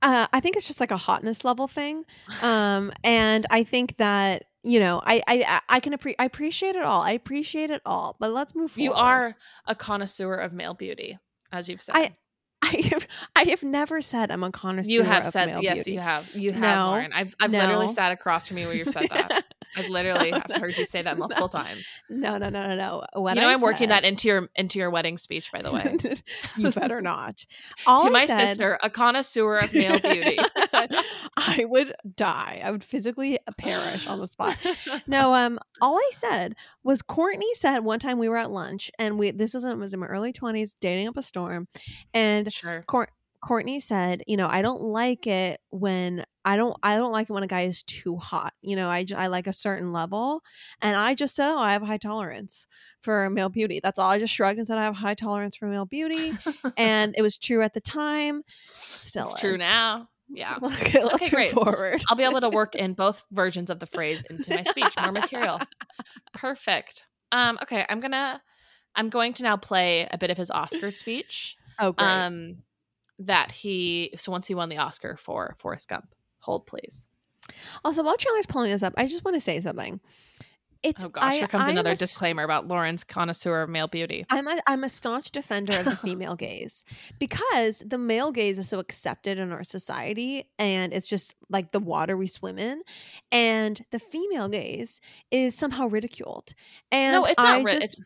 [0.00, 2.04] Uh, I think it's just like a hotness level thing,
[2.42, 6.82] um, and I think that you know, I I I can appre- I appreciate it
[6.84, 7.02] all.
[7.02, 8.76] I appreciate it all, but let's move.
[8.76, 9.04] You forward.
[9.04, 11.18] are a connoisseur of male beauty,
[11.50, 11.96] as you've said.
[11.96, 12.16] I-
[12.64, 14.92] I have I have never said I'm a connoisseur.
[14.92, 15.92] you have said yes, beauty.
[15.94, 16.32] you have.
[16.32, 17.12] You have, No, Lauren.
[17.12, 19.44] I've I've literally sat across from you where you've said that.
[19.76, 21.86] I've literally have heard you say that multiple times.
[22.08, 23.04] No, no, no, no, no.
[23.20, 25.72] What you know, I I'm working that into your into your wedding speech, by the
[25.72, 25.96] way.
[26.56, 27.44] you better not.
[27.86, 30.38] All to I my said- sister, a connoisseur of male beauty.
[31.36, 32.60] I would die.
[32.64, 34.56] I would physically perish on the spot.
[35.06, 39.18] No, um, all I said was Courtney said one time we were at lunch and
[39.18, 41.68] we this was, was in my early twenties, dating up a storm,
[42.14, 42.84] and sure.
[42.86, 43.08] Cour-
[43.42, 47.32] Courtney said, you know, I don't like it when I don't I don't like it
[47.32, 48.52] when a guy is too hot.
[48.62, 50.42] You know, I I like a certain level.
[50.80, 52.68] And I just said, oh, I have high tolerance
[53.00, 53.80] for male beauty.
[53.82, 54.08] That's all.
[54.08, 56.32] I just shrugged and said I have high tolerance for male beauty.
[56.76, 58.42] and it was true at the time.
[58.72, 60.08] Still it's true now.
[60.28, 60.58] Yeah.
[60.62, 61.52] Okay, let's Okay, great.
[61.52, 62.00] forward.
[62.08, 64.94] I'll be able to work in both versions of the phrase into my speech.
[65.00, 65.60] More material.
[66.32, 67.04] Perfect.
[67.32, 68.40] Um, okay, I'm gonna
[68.94, 71.56] I'm going to now play a bit of his Oscar speech.
[71.78, 72.06] Oh, great.
[72.08, 72.56] Um
[73.26, 76.14] that he so once he won the Oscar for Forrest Gump.
[76.40, 77.06] Hold please.
[77.84, 80.00] also, while Chandler's pulling this up, I just want to say something.
[80.82, 83.86] It's Oh gosh, I, here comes I'm another a disclaimer about Lauren's connoisseur of male
[83.86, 84.26] beauty.
[84.30, 86.84] I'm a, I'm a staunch defender of the female gaze
[87.20, 91.78] because the male gaze is so accepted in our society and it's just like the
[91.78, 92.82] water we swim in
[93.30, 96.52] and the female gaze is somehow ridiculed
[96.90, 98.00] and no, it's not I ri- just, it's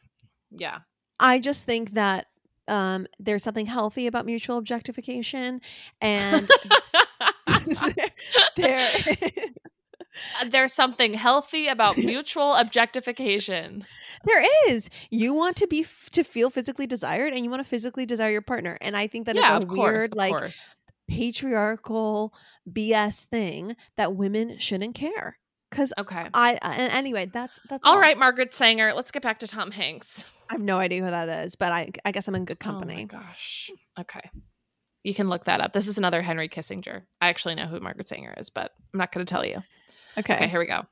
[0.51, 0.81] yeah.
[1.19, 2.27] I just think that
[2.69, 5.61] um, there's something healthy about mutual objectification
[6.01, 6.51] and
[8.57, 8.89] there
[10.47, 13.87] There's something healthy about mutual objectification.
[14.25, 17.69] there is you want to be f- to feel physically desired and you want to
[17.69, 20.65] physically desire your partner and I think that yeah, it's a course, weird like course.
[21.09, 22.33] patriarchal
[22.71, 25.39] BS thing that women shouldn't care.
[25.71, 26.29] Because Okay.
[26.33, 28.93] I, and anyway, that's that's All right, Margaret Sanger.
[28.95, 30.31] Let's get back to Tom Hanks.
[30.49, 32.95] I have no idea who that is, but I I guess I'm in good company.
[33.11, 33.71] Oh my gosh.
[33.99, 34.31] Okay.
[35.03, 35.73] You can look that up.
[35.73, 37.03] This is another Henry Kissinger.
[37.21, 39.63] I actually know who Margaret Sanger is, but I'm not going to tell you.
[40.19, 40.35] okay.
[40.35, 40.85] Okay, here we go.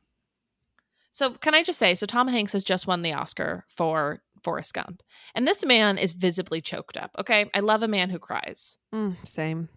[1.10, 4.74] So, can I just say so Tom Hanks has just won the Oscar for Forrest
[4.74, 5.02] Gump.
[5.34, 7.10] And this man is visibly choked up.
[7.18, 7.50] Okay?
[7.54, 8.78] I love a man who cries.
[8.94, 9.70] Mm, same.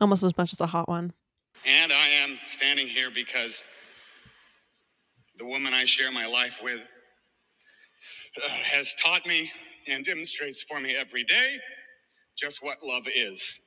[0.00, 1.14] Almost as much as a hot one.
[1.64, 3.64] And I am standing here because
[5.38, 6.90] the woman I share my life with
[8.44, 9.50] uh, has taught me
[9.88, 11.58] and demonstrates for me every day
[12.36, 13.58] just what love is.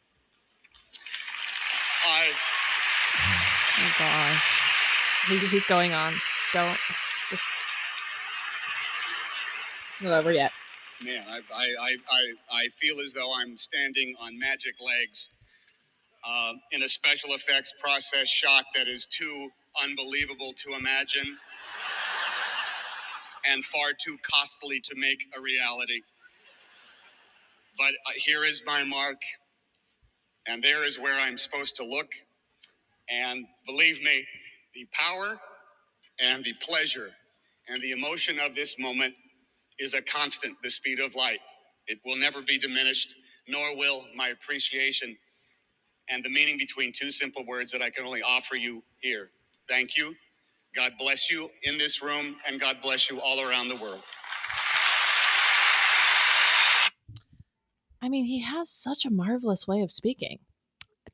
[2.06, 2.32] I
[3.82, 4.60] Oh gosh.
[5.28, 6.14] He, he's going on.
[6.54, 6.78] Don't
[7.30, 7.44] just.
[9.94, 10.52] It's not over yet.
[11.04, 15.30] man, I, I, I, I, feel as though I'm standing on magic legs
[16.28, 19.50] uh, in a special effects process shot that is too
[19.82, 21.38] unbelievable to imagine
[23.50, 26.02] and far too costly to make a reality.
[27.78, 29.18] But uh, here is my mark,
[30.48, 32.10] and there is where I'm supposed to look.
[33.10, 34.26] And believe me,
[34.76, 35.40] the power
[36.22, 37.12] and the pleasure
[37.70, 39.16] and the emotion of this moment
[39.80, 41.40] is a constant, the speed of light.
[41.88, 43.16] It will never be diminished,
[43.48, 45.18] nor will my appreciation
[46.10, 49.32] and the meaning between two simple words that I can only offer you here.
[49.70, 50.16] Thank you.
[50.76, 54.02] God bless you in this room, and God bless you all around the world.
[58.02, 60.40] I mean, he has such a marvelous way of speaking.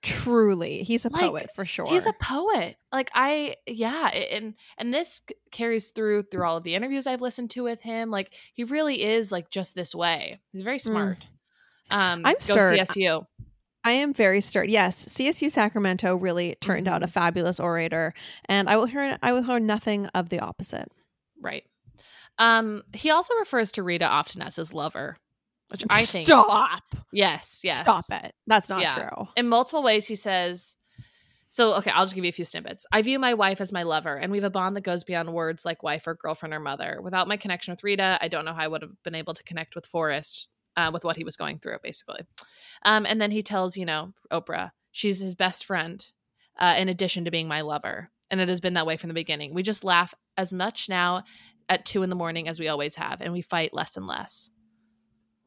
[0.02, 1.88] Truly, he's a Like, poet for sure.
[1.88, 2.76] He's a poet.
[2.92, 7.52] Like I, yeah, and and this carries through through all of the interviews I've listened
[7.52, 8.12] to with him.
[8.12, 10.42] Like he really is like just this way.
[10.52, 11.28] He's very smart.
[11.90, 12.80] Um, I'm go stirred.
[12.80, 13.26] CSU.
[13.86, 14.70] I am very stirred.
[14.70, 18.14] Yes, CSU Sacramento really turned out a fabulous orator,
[18.50, 20.92] and I will hear I will hear nothing of the opposite.
[21.42, 21.64] Right.
[22.40, 25.16] Um, he also refers to Rita often as his lover,
[25.70, 26.82] which I think Stop.
[27.14, 27.80] yes, yes.
[27.80, 28.34] Stop it.
[28.48, 28.96] That's not Yeah.
[29.10, 29.28] true.
[29.38, 30.76] in multiple ways he says
[31.50, 33.84] so okay i'll just give you a few snippets i view my wife as my
[33.84, 36.60] lover and we have a bond that goes beyond words like wife or girlfriend or
[36.60, 39.34] mother without my connection with rita i don't know how i would have been able
[39.34, 42.22] to connect with forrest uh, with what he was going through basically
[42.84, 46.12] um, and then he tells you know oprah she's his best friend
[46.60, 49.14] uh, in addition to being my lover and it has been that way from the
[49.14, 51.24] beginning we just laugh as much now
[51.70, 54.50] at two in the morning as we always have and we fight less and less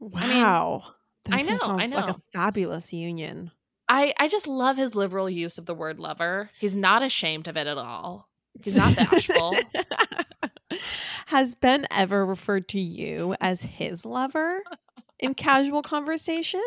[0.01, 0.83] I mean, Wow.
[1.31, 2.12] I This know, I sounds like know.
[2.12, 3.51] a fabulous union.
[3.88, 6.51] I, I just love his liberal use of the word lover.
[6.61, 8.29] He's not ashamed of it at all.
[8.62, 9.57] He's not bashful.
[11.27, 14.62] Has Ben ever referred to you as his lover
[15.19, 16.63] in casual conversation?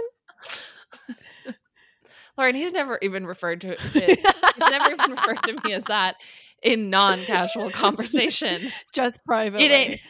[2.38, 4.20] Lauren, he's never even referred to it.
[4.20, 6.16] He's never even referred to me as that
[6.64, 8.62] in non-casual conversation.
[8.94, 9.66] Just privately.
[9.66, 10.02] It ain't.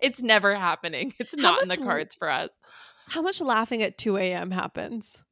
[0.00, 1.12] It's never happening.
[1.18, 2.50] It's not in the cards for us.
[3.08, 4.50] How much laughing at 2 a.m.
[4.52, 5.24] happens?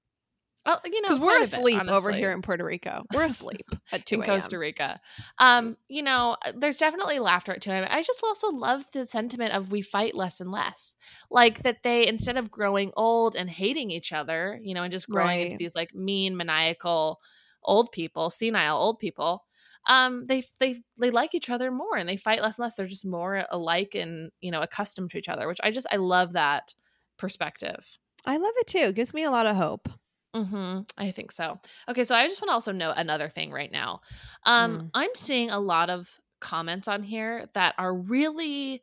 [0.67, 3.05] Well, you know, Because we're part of it, asleep over here in Puerto Rico.
[3.13, 4.29] We're asleep at 2 in a.m.
[4.29, 5.01] Costa Rica.
[5.39, 7.87] Um, you know, there's definitely laughter at him.
[7.89, 10.95] I just also love the sentiment of we fight less and less.
[11.31, 15.09] Like that they instead of growing old and hating each other, you know, and just
[15.09, 17.21] growing into these like mean, maniacal
[17.63, 19.45] old people, senile old people,
[19.89, 22.75] um, they they they like each other more and they fight less and less.
[22.75, 25.97] They're just more alike and, you know, accustomed to each other, which I just I
[25.97, 26.75] love that
[27.19, 27.99] perspective.
[28.25, 28.79] I love it too.
[28.79, 29.89] It gives me a lot of hope.
[30.37, 30.81] Mm-hmm.
[30.99, 31.59] I think so.
[31.89, 34.01] Okay, so I just want to also note another thing right now.
[34.45, 34.91] Um, Mm.
[34.95, 36.09] I'm seeing a lot of
[36.41, 38.83] comments on here that are really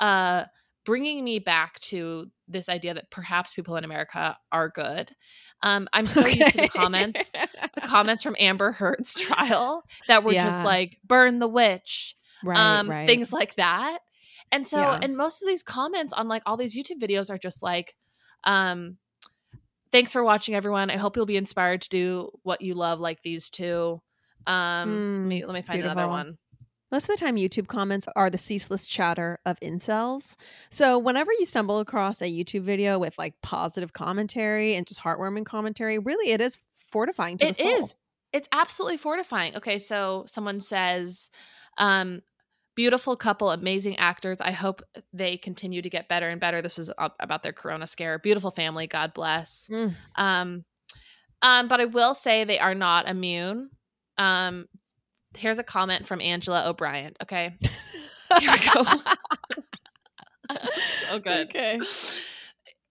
[0.00, 0.44] uh
[0.86, 5.10] bringing me back to this idea that perhaps people in America are good.
[5.62, 7.30] Um, I'm so used to the comments,
[7.74, 12.88] the comments from Amber Heard's trial that were just like "burn the witch," right, um,
[12.88, 13.06] right.
[13.06, 13.98] things like that.
[14.52, 15.00] And so, Yeah.
[15.02, 17.96] and most of these comments on like all these YouTube videos are just like,
[18.44, 18.96] um,
[19.92, 20.90] thanks for watching, everyone.
[20.90, 24.00] I hope you'll be inspired to do what you love, like these two.
[24.46, 26.38] Um, Mm, let me let me find another one.
[26.92, 30.36] Most of the time, YouTube comments are the ceaseless chatter of incels.
[30.70, 35.44] So, whenever you stumble across a YouTube video with like positive commentary and just heartwarming
[35.46, 36.58] commentary, really it is
[36.90, 37.84] fortifying to It the soul.
[37.84, 37.94] is.
[38.32, 39.56] It's absolutely fortifying.
[39.56, 41.30] Okay, so someone says,
[41.76, 42.22] um,
[42.76, 44.40] beautiful couple, amazing actors.
[44.40, 46.62] I hope they continue to get better and better.
[46.62, 48.20] This is about their corona scare.
[48.20, 49.68] Beautiful family, God bless.
[49.70, 49.94] Mm.
[50.14, 50.64] Um,
[51.42, 53.70] um, but I will say they are not immune.
[54.18, 54.66] Um,
[55.36, 57.14] here's a comment from Angela O'Brien.
[57.22, 57.56] Okay,
[58.38, 58.84] here we go.
[61.08, 61.48] so good.
[61.48, 61.80] Okay.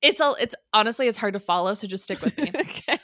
[0.01, 0.35] It's all.
[0.39, 1.73] It's honestly, it's hard to follow.
[1.73, 2.51] So just stick with me.
[2.55, 2.99] okay.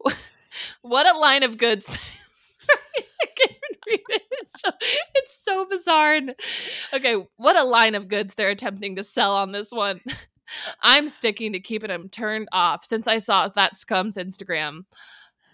[0.82, 1.86] what a line of goods.
[2.68, 4.22] I can't even read it.
[4.40, 4.70] It's so,
[5.14, 6.14] it's so bizarre.
[6.14, 6.34] And,
[6.94, 10.00] okay, what a line of goods they're attempting to sell on this one.
[10.82, 14.84] I'm sticking to keeping them turned off since I saw that scum's Instagram.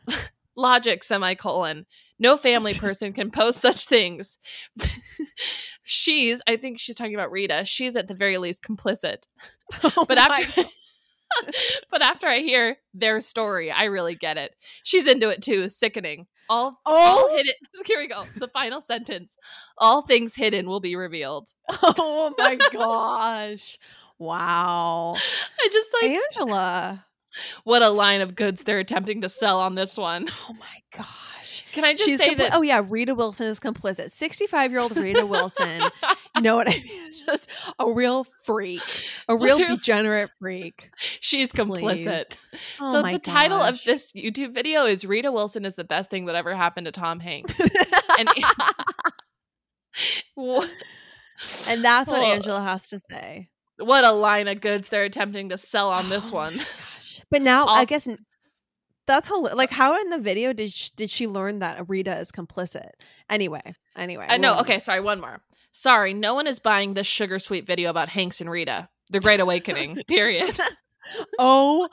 [0.57, 1.87] Logic, semicolon.
[2.20, 4.39] No family person can post such things.
[5.83, 7.64] she's, I think she's talking about Rita.
[7.64, 9.25] She's at the very least complicit.
[9.83, 10.64] Oh But after
[11.91, 14.55] but after I hear their story, I really get it.
[14.83, 15.68] She's into it too.
[15.68, 16.27] Sickening.
[16.49, 17.34] All all Oh.
[17.36, 17.53] hidden.
[17.86, 18.24] Here we go.
[18.36, 19.36] The final sentence.
[19.78, 21.49] All things hidden will be revealed.
[21.68, 23.78] Oh my gosh.
[24.18, 25.14] Wow.
[25.61, 27.05] I just like Angela.
[27.64, 30.28] what a line of goods they're attempting to sell on this one.
[30.49, 31.09] Oh my gosh.
[31.75, 32.55] Can I just She's say compli- that?
[32.55, 34.07] oh yeah, Rita Wilson is complicit.
[34.07, 35.83] 65-year-old Rita Wilson.
[36.37, 37.12] You know what I mean?
[37.27, 38.81] Just a real freak.
[39.29, 39.77] A real Literally.
[39.77, 40.91] degenerate freak.
[41.20, 42.37] She's complicit.
[42.81, 46.27] Oh so the title of this YouTube video is Rita Wilson is the best thing
[46.27, 47.59] that ever happened to Tom Hanks.
[48.18, 48.29] And
[51.68, 52.22] and that's what.
[52.22, 53.49] Angela has to say.
[53.79, 56.57] what a line of goods they're attempting to sell on this Oh one.
[56.59, 57.22] gosh.
[57.31, 58.18] But now I I'll- guess n-
[59.07, 62.30] that's how like how in the video did she, did she learn that Rita is
[62.32, 62.90] complicit?
[63.28, 64.26] Anyway, anyway.
[64.28, 65.40] Uh, no, we'll- okay, sorry, one more.
[65.72, 68.88] Sorry, no one is buying this sugar sweet video about Hanks and Rita.
[69.11, 70.57] The Great Awakening, period.
[71.38, 71.88] Oh,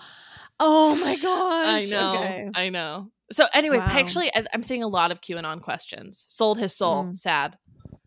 [0.60, 1.68] oh my god.
[1.68, 2.14] I know.
[2.20, 2.50] Okay.
[2.54, 3.10] I know.
[3.32, 3.88] So, anyways, Wow.
[3.92, 6.26] actually, I- I'm seeing a lot of QAnon questions.
[6.28, 7.06] Sold his soul.
[7.06, 7.18] Mm.
[7.18, 7.58] Sad.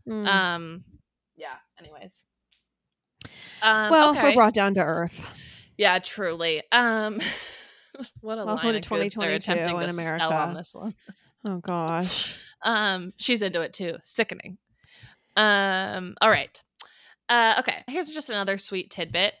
[0.07, 0.27] Mm.
[0.27, 0.83] Um,
[1.35, 1.55] yeah.
[1.79, 2.23] Anyways.
[3.61, 4.23] Um, well, okay.
[4.29, 5.29] we're brought down to earth.
[5.77, 6.61] yeah, truly.
[6.71, 7.19] Um,
[8.21, 10.57] what a Welcome line to of they're 2022 attempting in to sell on America.
[10.57, 10.93] this one.
[11.45, 12.35] Oh gosh.
[12.61, 13.97] Um, she's into it too.
[14.01, 14.57] Sickening.
[15.35, 16.59] Um, all right.
[17.29, 17.83] Uh, okay.
[17.87, 19.35] Here's just another sweet tidbit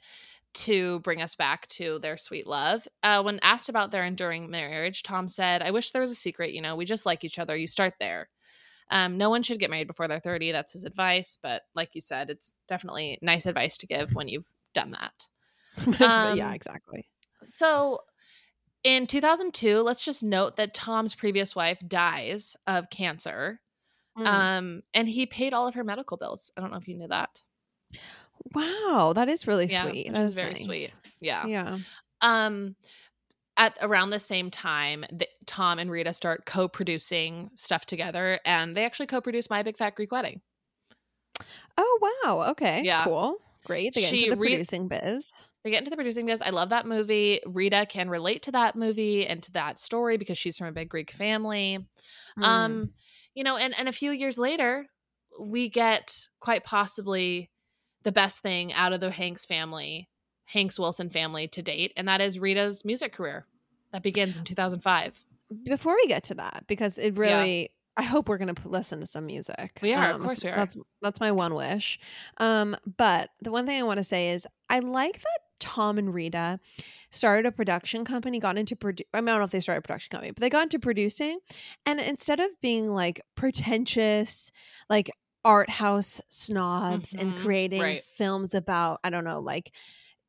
[0.55, 2.87] to bring us back to their sweet love.
[3.01, 6.51] Uh, when asked about their enduring marriage, Tom said, "I wish there was a secret.
[6.53, 7.55] You know, we just like each other.
[7.57, 8.29] You start there.
[8.91, 10.51] Um, no one should get married before they're 30.
[10.51, 11.37] That's his advice.
[11.41, 14.45] But like you said, it's definitely nice advice to give when you've
[14.75, 15.13] done that.
[15.99, 17.07] But yeah, Um, exactly.
[17.47, 18.01] So
[18.85, 23.59] in 2002, let's just note that Tom's previous wife dies of cancer.
[24.17, 24.25] Mm.
[24.25, 26.51] Um, and he paid all of her medical bills.
[26.55, 27.41] I don't know if you knew that.
[28.53, 30.13] wow, that is really Yeah, sweet.
[30.13, 30.63] That is very nice.
[30.63, 30.95] sweet.
[31.19, 31.45] Yeah.
[31.47, 31.79] Yeah.
[32.21, 32.75] Um,
[33.57, 38.85] at around the same time, the, Tom and Rita start co-producing stuff together, and they
[38.85, 40.41] actually co-produced My Big Fat Greek Wedding.
[41.77, 42.49] Oh wow.
[42.51, 42.83] Okay.
[42.83, 43.03] Yeah.
[43.03, 43.37] Cool.
[43.65, 43.95] Great.
[43.95, 45.39] They get She into the re- producing biz.
[45.65, 46.41] They get into the producing biz.
[46.41, 47.41] I love that movie.
[47.45, 50.87] Rita can relate to that movie and to that story because she's from a big
[50.89, 51.85] Greek family.
[52.39, 52.43] Mm.
[52.43, 52.89] Um,
[53.33, 54.85] you know, and and a few years later,
[55.39, 57.49] we get quite possibly
[58.03, 60.07] the best thing out of the Hanks family,
[60.45, 63.47] Hanks Wilson family to date, and that is Rita's music career
[63.91, 65.19] that begins in 2005.
[65.63, 69.05] before we get to that because it really i hope we're going to listen to
[69.05, 70.55] some music We are, of Um, course we are.
[70.55, 71.97] that's that's my one wish
[72.37, 76.13] um but the one thing i want to say is i like that tom and
[76.13, 76.59] rita
[77.11, 80.09] started a production company got into produ- i don't know if they started a production
[80.11, 81.39] company but they got into producing
[81.85, 84.51] and instead of being like pretentious
[84.89, 85.11] like
[85.43, 88.03] art house snobs and Mhm, creating right.
[88.03, 89.71] films about i don't know like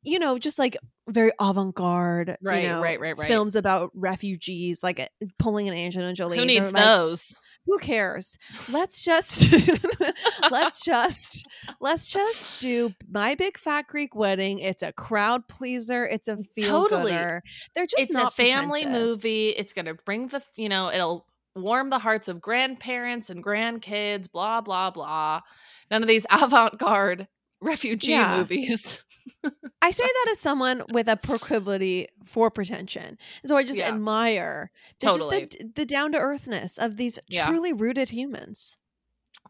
[0.03, 0.77] you know just like
[1.09, 3.27] very avant-garde Right, you know, right, right, right.
[3.27, 5.07] films about refugees like uh,
[5.39, 7.35] pulling an Angelina Jolie Who needs like, those?
[7.67, 8.37] Who cares
[8.69, 9.51] let's just
[10.51, 11.47] let's just
[11.79, 16.87] let's just do my big fat greek wedding it's a crowd pleaser it's a feel
[16.87, 17.11] Totally.
[17.11, 17.43] gooder
[17.75, 19.49] they're just it's not a family movie.
[19.49, 24.31] It's going to bring the, you know, it'll warm the hearts of grandparents and grandkids,
[24.31, 25.41] blah, blah, blah.
[25.89, 27.27] None of these avant garde
[27.61, 28.37] refugee Yeah.
[28.37, 29.03] movies.
[29.81, 33.17] I say that as someone with a proclivity for pretension.
[33.43, 33.89] And so I just Yeah.
[33.89, 35.45] admire the, Totally.
[35.47, 37.47] just the, the down to earthness of these Yeah.
[37.47, 38.77] truly rooted humans.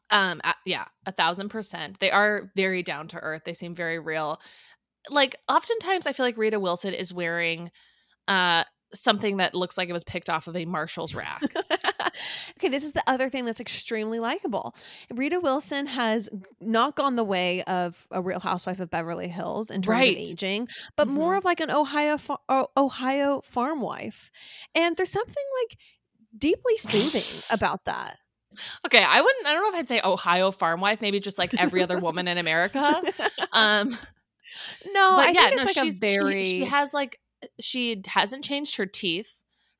[0.09, 1.99] Um, a- yeah, a thousand percent.
[1.99, 3.43] They are very down to earth.
[3.45, 4.39] They seem very real.
[5.09, 7.71] Like oftentimes, I feel like Rita Wilson is wearing
[8.27, 11.41] uh something that looks like it was picked off of a Marshall's rack.
[12.57, 14.75] okay, this is the other thing that's extremely likable.
[15.13, 16.29] Rita Wilson has
[16.61, 20.15] not gone the way of a Real Housewife of Beverly Hills in terms Right.
[20.15, 21.37] of aging, but more Mhm.
[21.39, 22.37] of like an Ohio fa-
[22.77, 24.31] Ohio farm wife.
[24.75, 25.77] And there's something like
[26.37, 28.17] deeply soothing about that.
[28.85, 29.45] okay, I wouldn't.
[29.45, 31.01] I don't know if I'd say Ohio farm wife.
[31.01, 33.01] Maybe just like every other woman in America.
[33.51, 33.89] Um,
[34.93, 37.19] no, but I yeah, think it's no, like she's a very she, she has like
[37.59, 39.31] she hasn't changed her teeth.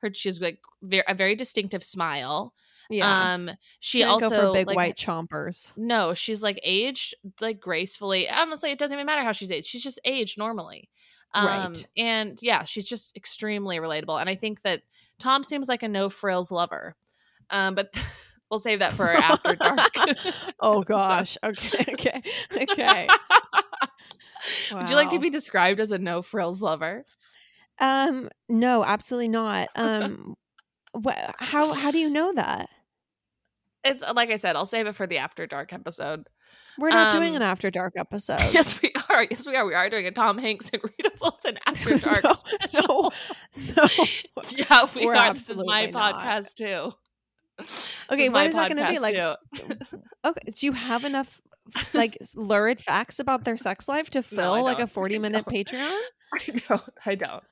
[0.02, 2.54] Her she's like very, a very distinctive smile.
[2.90, 3.34] yeah.
[3.34, 5.72] Um, she also go for big like, white chompers.
[5.76, 8.28] No, she's like aged like gracefully.
[8.30, 9.66] Honestly, it doesn't even matter how she's aged.
[9.66, 10.88] She's just aged normally.
[11.34, 11.86] Um, Right.
[11.96, 14.18] And yeah, she's just extremely relatable.
[14.20, 14.82] And I think that
[15.18, 16.96] Tom seems like a no frills lover.
[17.50, 17.92] Um, but
[18.50, 19.78] we'll save that for after dark.
[20.60, 21.36] Oh So- gosh.
[21.44, 21.84] Okay.
[21.88, 22.22] Okay.
[22.56, 23.08] Okay.
[24.72, 27.04] Would you like to be described as a no frills lover?
[27.80, 28.28] Um.
[28.48, 29.68] No, absolutely not.
[29.76, 30.34] Um.
[30.92, 31.16] What?
[31.38, 31.72] How?
[31.74, 32.68] How do you know that?
[33.84, 36.26] It's like I said, I'll save it for the after dark episode.
[36.78, 38.40] We're not doing Um, an after dark episode.
[38.52, 39.26] Yes, we are.
[39.30, 39.66] Yes, we are.
[39.66, 43.12] We are doing a Tom Hanks and Rita Wilson after dark No, special.
[43.76, 43.88] no.
[44.50, 45.34] yeah, we We're are.
[45.34, 46.20] This is my not.
[46.20, 46.92] podcast too.
[47.58, 49.16] This Okay, what is that gonna be like?
[50.24, 50.52] Okay.
[50.52, 51.40] Do you have enough
[51.94, 55.44] like lurid facts about their sex life to No, fill like a 40 minute.
[55.48, 55.98] Patreon?
[56.34, 56.82] I don't.
[57.06, 57.42] I don't.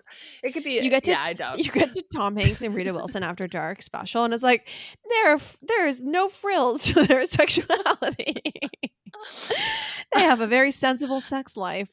[0.42, 0.74] It could be.
[0.74, 1.58] You get to yeah, I don't.
[1.58, 4.68] you get to Tom Hanks and Rita Wilson after dark special, and it's like
[5.08, 8.34] there there is no frills to their sexuality.
[10.14, 11.88] they have a very sensible sex life.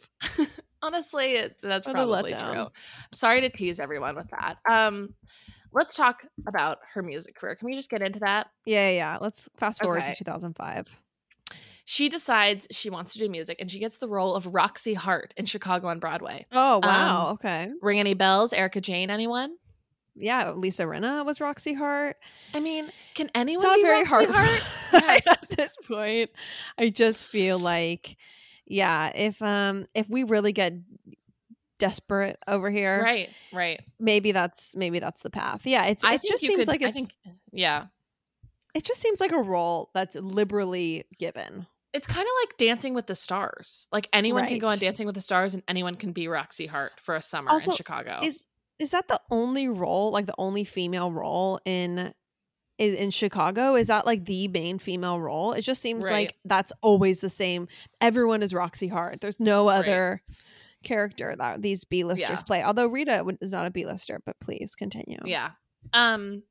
[0.81, 2.39] Honestly, it- that's probably true.
[2.39, 2.69] I'm
[3.13, 4.57] sorry to tease everyone with that.
[4.69, 5.13] Um,
[5.71, 7.55] let's talk about her music career.
[7.55, 8.47] Can we just get into that?
[8.65, 8.95] Yeah, yeah.
[8.95, 9.17] yeah.
[9.21, 10.11] Let's fast forward Okay.
[10.11, 10.99] to 2005.
[11.85, 15.33] She decides she wants to do music, and she gets the role of Roxie Hart
[15.37, 16.45] in Chicago on Broadway.
[16.51, 17.69] Oh wow, Um, okay.
[17.81, 18.53] Ring any bells?
[18.53, 19.09] Erika Jayne?
[19.09, 19.55] Anyone?
[20.15, 22.17] Yeah, Lisa Rinna was Roxie Hart.
[22.53, 24.29] I mean, can It's anyone not be very Roxy hard.
[24.29, 24.61] Hart?
[24.93, 25.25] Yes.
[25.27, 26.29] At this point,
[26.77, 28.15] I just feel like,
[28.65, 30.73] yeah, if um if we really get
[31.79, 33.81] desperate over here, right, right.
[33.99, 35.61] maybe that's maybe that's the path.
[35.65, 37.09] Yeah, it's I it just seems could- like I it's think,
[37.51, 37.85] yeah.
[38.73, 41.65] it just seems like a role that's liberally given.
[41.93, 43.87] It's kind of like Dancing with the Stars.
[43.91, 46.93] Like anyone can go on Dancing with the Stars, and anyone can be Roxie Hart
[47.01, 48.19] for a summer Also, in Chicago.
[48.23, 48.45] Is
[48.79, 52.13] is that the only role, like the only female role in
[52.79, 53.75] in, in Chicago?
[53.75, 55.53] Is that like the main female role?
[55.53, 56.11] It just seems Right.
[56.11, 57.67] like that's always the same.
[58.01, 59.21] Everyone is Roxie Hart.
[59.21, 59.77] There's no Right.
[59.77, 60.23] other
[60.83, 62.41] character that these B-listers Yeah.
[62.41, 62.63] play.
[62.63, 65.19] Although Rita is not a B-lister, but please continue.
[65.25, 65.51] Yeah.
[65.93, 66.41] Um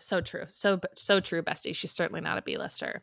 [0.00, 0.46] so true.
[0.50, 1.74] So so true, bestie.
[1.76, 3.02] She's certainly not a B-lister.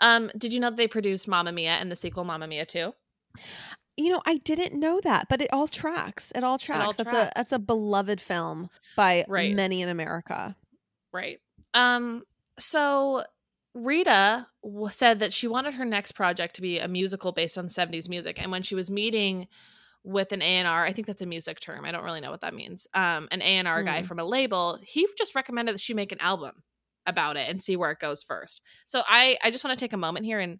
[0.00, 2.94] Um did you know that they produced Mamma Mia and the sequel Mamma Mia too?
[3.96, 6.32] You know, I didn't know that, but it all tracks.
[6.34, 6.96] It all tracks.
[6.96, 7.30] that's tracks.
[7.30, 9.54] a that's a beloved film by Right.
[9.54, 10.56] many in America.
[11.12, 11.40] Right.
[11.74, 12.22] Um
[12.58, 13.24] so
[13.74, 17.68] Rita w- said that she wanted her next project to be a musical based on
[17.68, 19.48] 70s music and when she was meeting
[20.04, 21.84] with an A&R, I think that's a music term.
[21.84, 22.86] I don't really know what that means.
[22.94, 24.06] Um an A&R guy Mm.
[24.06, 26.62] from a label, he just recommended that she make an album
[27.06, 28.60] about it and see where it goes first.
[28.86, 30.58] So I I just want to take a moment here and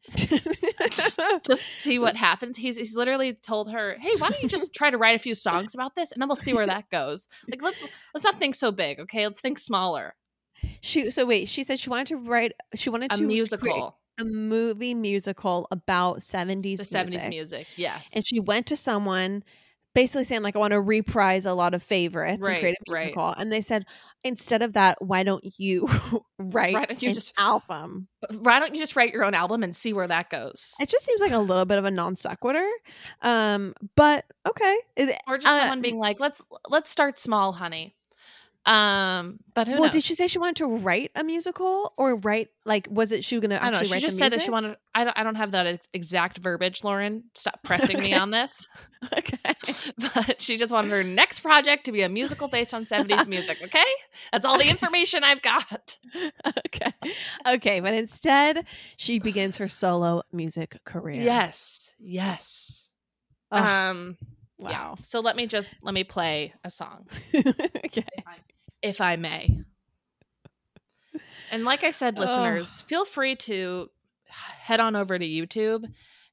[0.91, 2.57] just, just see So- what happens.
[2.57, 5.35] He's he's literally told her, "Hey, why don't you just try to write a few
[5.35, 7.85] songs about this, and then we'll see where that goes." Like let's
[8.15, 9.27] let's not think so big, okay?
[9.27, 10.15] Let's think smaller.
[10.81, 14.25] She so wait, she said she wanted to write she wanted A to musical, a
[14.25, 16.89] movie musical about 70s the music.
[16.89, 17.67] seventies music.
[17.77, 19.43] Yes, And she went to someone
[19.95, 22.93] basically saying like I want to reprise a lot of favorites Right, and create a
[22.93, 23.01] right.
[23.07, 23.29] musical.
[23.37, 23.85] And they said
[24.25, 25.89] instead of that, why don't you
[26.39, 28.09] write Why don't you an just- album?
[28.39, 31.05] why don't you just write your own album and see where that goes, It just
[31.05, 32.69] seems like a little bit of a non sequitur.
[33.21, 34.79] Um, but okay.
[35.27, 37.95] Or just uh, someone being like, "Let's let's start small, honey."
[38.65, 39.93] Um, but who well, knows?
[39.93, 43.41] did she say she wanted to write a musical or write like was it she
[43.41, 43.83] gonna I don't know.
[43.83, 44.77] She just said that she wanted.
[44.95, 45.19] I don't.
[45.19, 47.25] I don't have that exact verbiage, Lauren.
[47.35, 48.69] Stop pressing me on this.
[49.19, 49.55] okay.
[50.15, 53.59] but she just wanted her next project to be a musical based on 70s music,
[53.65, 53.83] okay?
[54.31, 55.99] That's all the information I've got.
[56.67, 56.93] okay.
[57.47, 58.65] Okay, but instead
[58.97, 61.23] she begins her solo music career.
[61.23, 61.93] Yes.
[61.99, 62.89] Yes.
[63.51, 64.17] Oh, Um
[64.59, 64.71] yeah.
[64.71, 64.99] wow.
[65.03, 68.05] So let me just let me play a song okay.
[68.83, 69.59] If I may.
[71.51, 72.23] And like I said, Oh.
[72.23, 73.89] listeners, feel free to
[74.27, 75.85] head on over to YouTube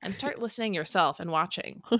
[0.01, 1.81] and start listening yourself and watching.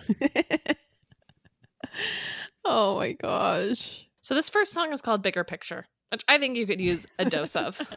[2.66, 4.06] oh my gosh.
[4.22, 7.26] So this first song is called Bigger Picture, which I think you could use a
[7.26, 7.82] dose of.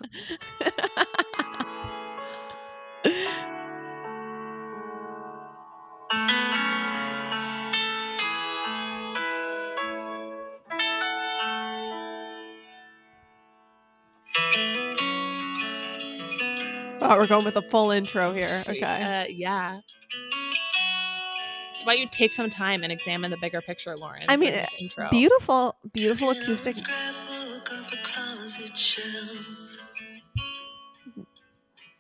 [17.03, 18.63] wow, we're going with a full intro here.
[18.69, 18.83] Okay.
[18.83, 19.81] Uh, yeah.
[21.85, 24.23] Why don't you take some time and examine the bigger picture, Lauren?
[24.29, 25.09] I mean, intro.
[25.11, 26.77] beautiful, beautiful acoustic.
[26.77, 29.49] Scrapbook of a closet shelf.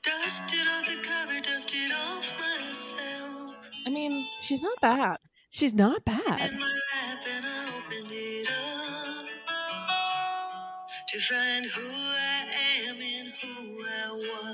[0.04, 3.70] Dusted off the cover, dusted off myself.
[3.86, 5.18] I mean, she's not bad.
[5.50, 6.18] She's not bad.
[6.18, 9.26] In my lap, and I opened it up
[11.08, 12.46] to find who I
[12.88, 14.51] am and who I was.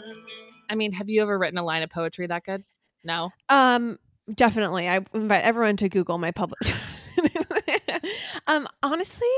[0.69, 2.65] I mean, have you ever written a line of poetry that good?
[3.05, 3.31] No.
[3.49, 3.99] Um,
[4.33, 4.89] definitely.
[4.89, 6.61] I invite everyone to Google my public.
[8.47, 9.29] um, honestly,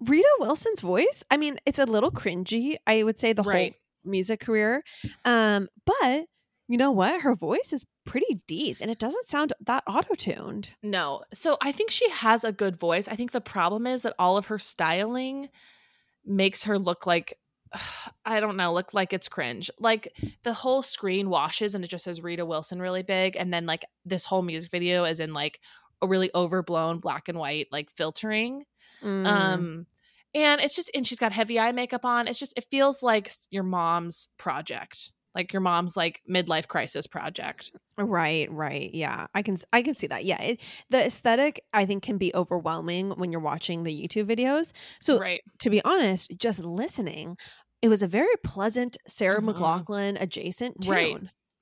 [0.00, 1.24] Rita Wilson's voice.
[1.30, 2.76] I mean, it's a little cringy.
[2.86, 3.72] I would say the Right.
[3.72, 4.82] whole music career.
[5.24, 6.26] Um, but
[6.68, 7.20] you know what?
[7.22, 10.70] Her voice is pretty decent and it doesn't sound that auto-tuned.
[10.82, 11.22] No.
[11.32, 13.08] So I think she has a good voice.
[13.08, 15.48] I think the problem is that all of her styling
[16.24, 17.38] makes her look like
[18.24, 19.70] I don't know, look like it's cringe.
[19.78, 20.12] Like
[20.42, 23.84] the whole screen washes and it just says Rita Wilson really big and then like
[24.04, 25.60] this whole music video is in like
[26.02, 28.64] a really overblown black and white like filtering.
[29.02, 29.26] Mm.
[29.26, 29.86] Um
[30.34, 32.28] and it's just and she's got heavy eye makeup on.
[32.28, 35.12] It's just it feels like your mom's project.
[35.34, 37.70] Like your mom's like midlife crisis project.
[37.98, 38.90] Right, right.
[38.94, 39.26] Yeah.
[39.34, 40.24] I can I can see that.
[40.24, 40.40] Yeah.
[40.40, 44.72] It, the aesthetic I think can be overwhelming when you're watching the YouTube videos.
[44.98, 45.42] So right.
[45.58, 47.36] to be honest, just listening,
[47.82, 49.54] it was a very pleasant Sarah Mhm.
[49.54, 50.92] McLachlan adjacent tune.
[50.92, 51.18] Right.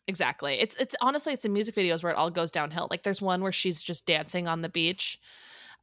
[0.07, 0.61] Exactly.
[0.61, 2.89] It's it's honestly it's in music videos where it all goes downhill.
[2.91, 5.19] Like there's one where she's just dancing on the beach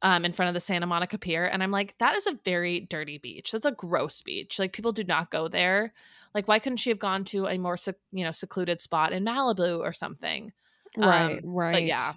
[0.02, 2.80] um in front of the Santa Monica Pier and I'm like that is a very
[2.80, 3.50] dirty beach.
[3.50, 4.58] That's a gross beach.
[4.60, 5.92] Like people do not go there.
[6.34, 9.24] Like why couldn't she have gone to a more sec- you know secluded spot in
[9.24, 10.52] Malibu or something?
[10.96, 11.72] Right, Um, right.
[11.72, 12.14] But yeah.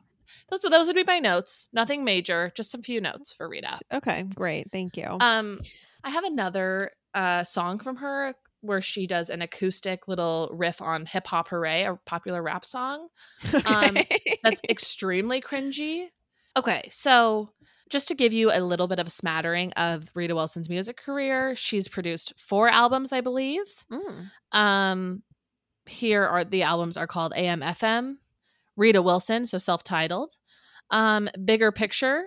[0.51, 1.70] Those those would be my notes.
[1.74, 3.80] Nothing major, just some few notes for Rita.
[3.91, 4.72] Okay, great.
[4.72, 5.18] Thank you.
[5.20, 5.59] Um,
[6.03, 11.05] I have another uh, song from her where she does an acoustic little riff on
[11.05, 13.07] "Hip Hop Hooray," a popular rap song
[13.66, 13.97] um,
[14.43, 16.09] that's extremely cringy.
[16.57, 17.49] Okay, so
[17.89, 21.55] just to give you a little bit of a smattering of Rita Wilson's music career,
[21.55, 23.66] she's produced four albums, I believe.
[23.91, 24.32] Mm.
[24.51, 25.24] Um,
[25.86, 28.16] here are the albums are called AM/FM,
[28.76, 30.36] Rita Wilson, so self-titled,
[30.89, 32.24] um, Bigger Picture,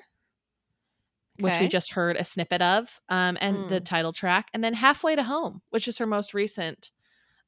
[1.41, 3.85] which we just heard a snippet of, um, and the Mm.
[3.85, 6.91] title track, and then Halfway to Home, which is her most recent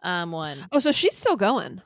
[0.02, 0.66] um, one.
[0.72, 1.82] Oh, so she's still going.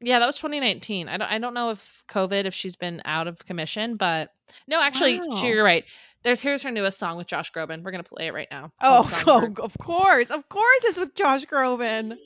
[0.00, 1.08] Yeah, that was 2019.
[1.08, 4.30] I don't I don't know if COVID if she's been out of commission, but
[4.68, 5.36] no, actually, Wow.
[5.36, 5.84] she, you're right.
[6.22, 7.82] There's here's her newest song with Josh Groban.
[7.82, 8.72] We're gonna play it right now.
[8.82, 10.30] Oh, oh, of course.
[10.30, 12.16] Of course it's with Josh Groban.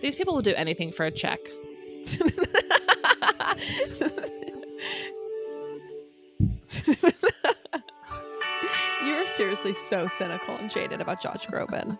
[0.00, 1.40] These people will do anything for a check.
[9.04, 11.98] You're seriously so cynical and jaded about Josh Groban.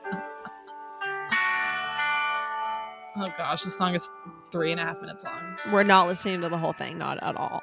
[3.16, 4.08] Oh gosh, this song is
[4.52, 5.56] three and a half minutes long.
[5.72, 7.60] We're not listening to the whole thing, not at all.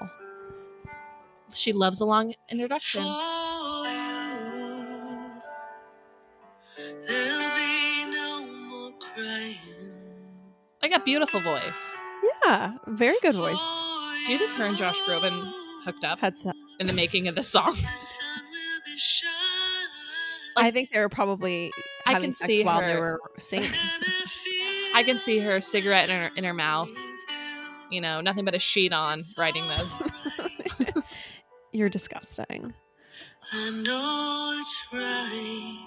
[1.53, 3.01] She loves a long introduction.
[3.01, 3.07] For
[7.17, 8.91] you, no.
[10.81, 11.97] Like a beautiful voice.
[12.45, 13.61] Yeah, very good voice.
[14.25, 15.31] Do you think her and Josh Groban
[15.85, 17.75] hooked up Had some- in the making of this song?
[20.57, 21.71] I think they were probably
[22.05, 22.99] I having can sex see while they her.
[22.99, 23.69] were singing.
[24.95, 26.89] I can see her cigarette in her in her mouth.
[26.89, 26.97] you.
[27.89, 30.07] You know, nothing but a sheet on writing this.
[31.71, 32.73] You're disgusting.
[33.53, 35.83] I know it's right.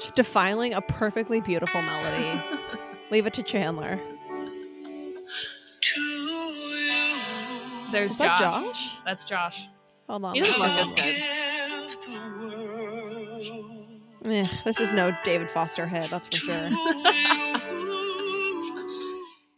[0.00, 2.42] She's defiling a perfectly beautiful melody.
[3.10, 4.00] Leave it to Chandler.
[5.80, 7.16] To you.
[7.92, 8.64] There's Is that Josh.
[8.64, 8.96] Josh?
[9.04, 9.68] That's Josh.
[10.08, 10.34] Hold on.
[10.34, 11.41] He doesn't look as good.
[14.22, 17.72] Give the world Eh, this is no David Foster hit, that's for sure.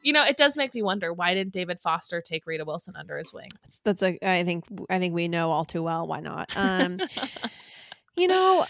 [0.03, 0.13] you.
[0.13, 3.33] Know, it does make me wonder why didn't David Foster take Rita Wilson under his
[3.33, 3.51] wing?
[3.63, 6.57] That's, that's a, I think I think we know all too well why not.
[6.57, 7.01] Um,
[8.17, 8.67] you know,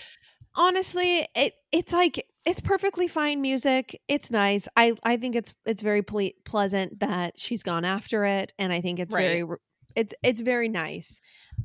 [0.55, 4.01] honestly, it it's like it's perfectly fine music.
[4.09, 4.68] It's nice.
[4.76, 8.80] I I think it's it's very ple- pleasant that she's gone after it, and I
[8.80, 9.45] think it's very
[9.97, 11.20] it's it's very nice.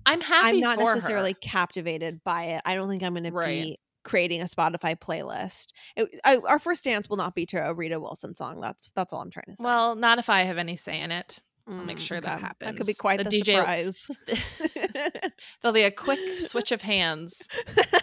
[0.05, 0.47] I'm happy.
[0.47, 1.39] I'm not necessarily her.
[1.41, 2.61] captivated by it.
[2.65, 5.67] I don't think I'm going to be creating a Spotify playlist.
[5.95, 8.59] It, I, our first dance will not be to a Rita Wilson song.
[8.61, 9.63] That's that's all I'm trying to say.
[9.63, 11.39] Well, not if I have any say in it.
[11.67, 12.71] I'll make Mm, sure that happens.
[12.71, 14.07] That could be quite The the, DJ surprise.
[15.61, 17.47] There'll be a quick switch of hands,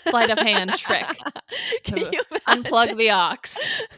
[0.08, 1.04] sleight of hand trick.
[1.86, 3.34] Unplug the aux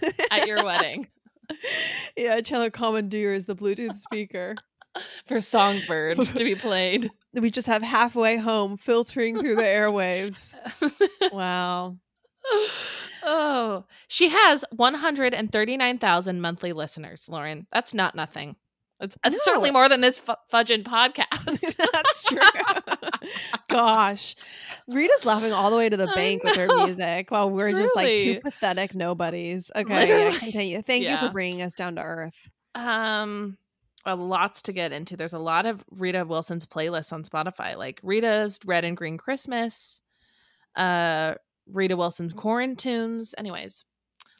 [0.00, 0.14] imagine?
[0.30, 1.06] at your wedding
[2.16, 2.70] yeah, Chandler
[3.32, 4.54] is the Bluetooth speaker.
[5.26, 7.10] for Songbird to be played.
[7.40, 10.54] We just have halfway home filtering through the airwaves.
[11.32, 11.96] Wow.
[13.22, 17.66] oh, she has 139,000 monthly listeners, Lauren.
[17.72, 18.56] That's not nothing.
[19.00, 19.30] It's, No.
[19.32, 21.76] certainly more than this fu- fudging podcast.
[21.92, 22.40] That's true.
[23.68, 24.34] Gosh.
[24.88, 28.16] Rita's laughing all the way to the bank with her music while we're just like
[28.16, 29.70] two pathetic nobodies.
[29.76, 30.82] Okay, yeah, continue.
[30.82, 32.48] Thank you for bringing us down to earth.
[32.74, 33.56] um,
[34.06, 35.16] well, lots to get into.
[35.16, 40.00] There's a lot of Rita Wilson's playlists on Spotify, like Rita's Red and Green Christmas,
[40.76, 41.34] uh,
[41.70, 43.34] Rita Wilson's Quarantunes.
[43.36, 43.84] Anyways,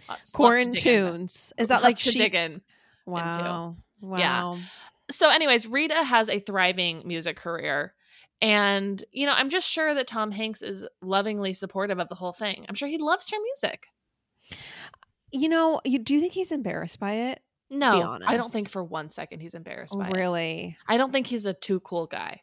[0.09, 0.80] lots, lots into.
[0.88, 1.52] Quarantunes.
[1.59, 2.18] Is that like Lots to she?
[2.18, 2.62] dig in?
[3.06, 3.76] Wow.
[4.00, 4.18] Wow.
[4.18, 4.59] Yeah.
[5.11, 7.94] so anyways rita has a thriving music career
[8.42, 12.32] and you know i'm just sure that tom hanks is lovingly supportive of the whole
[12.32, 13.86] thing i'm sure he loves her music
[15.32, 17.42] You know, you do you think he's embarrassed by it?
[17.71, 20.14] No, I don't think for one second he's embarrassed by it.
[20.14, 20.77] Really?
[20.87, 22.43] I don't think he's a too cool guy.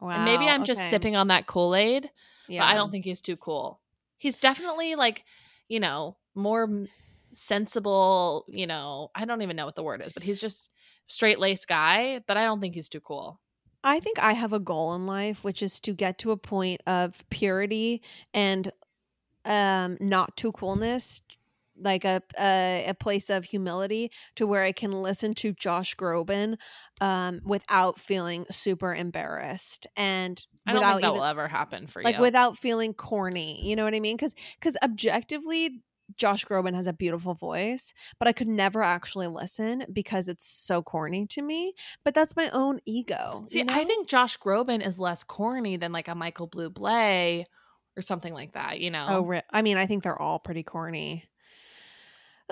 [0.00, 0.10] Wow.
[0.10, 0.90] and maybe I'm just okay.
[0.90, 2.10] sipping on that Kool Aid,
[2.48, 2.62] Yeah.
[2.62, 3.80] but I don't think he's too cool.
[4.18, 5.24] He's definitely like,
[5.68, 6.86] you know, more
[7.32, 8.44] sensible.
[8.48, 10.70] You know, I don't even know what the word is, but he's just
[11.06, 12.20] straight laced guy.
[12.26, 13.40] But I don't think he's too cool.
[13.84, 16.80] I think I have a goal in life, which is to get to a point
[16.86, 18.02] of purity
[18.32, 18.70] and
[19.44, 21.20] um not too coolness,
[21.76, 26.56] like a, a a place of humility to where I can listen to Josh Groban
[27.00, 32.02] um without feeling super embarrassed and I don't think that even, will ever happen for
[32.02, 32.18] like you.
[32.18, 33.66] Like without feeling corny.
[33.66, 34.16] You know what I mean?
[34.16, 35.82] Because because objectively.
[36.16, 40.82] Josh Groban has a beautiful voice, but I could never actually listen because it's so
[40.82, 41.72] corny to me.
[42.04, 43.46] But that's my own ego.
[43.48, 47.44] See, you I think Josh Groban is less corny than like a Michael Bublé
[47.96, 48.80] or something like that.
[48.80, 49.06] You know.
[49.08, 51.24] Oh, I mean, I think they're all pretty corny.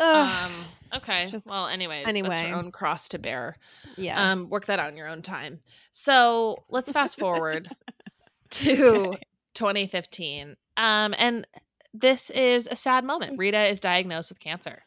[0.01, 0.53] Um.
[0.92, 1.26] Okay.
[1.28, 2.48] just- well, anyways, that's anyway.
[2.48, 3.57] your own cross to bear.
[3.96, 4.18] yes.
[4.18, 4.48] Um.
[4.51, 5.61] Work that out in your own time.
[5.92, 7.68] So let's fast forward
[8.51, 9.16] to
[9.55, 10.57] 2015.
[10.76, 11.14] Um.
[11.18, 11.46] And
[11.92, 13.38] this is a sad moment.
[13.38, 14.82] Rita is diagnosed with cancer,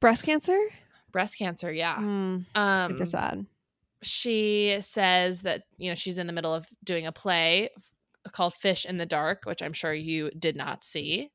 [0.00, 0.58] Breast cancer.
[1.12, 1.72] breast cancer.
[1.72, 1.96] Yeah.
[1.96, 2.92] Mm, Um.
[2.92, 3.46] super sad.
[4.02, 7.68] she says that you know she's in the middle of doing a play
[8.32, 11.30] called Fish in the Dark, which I'm sure you did not see.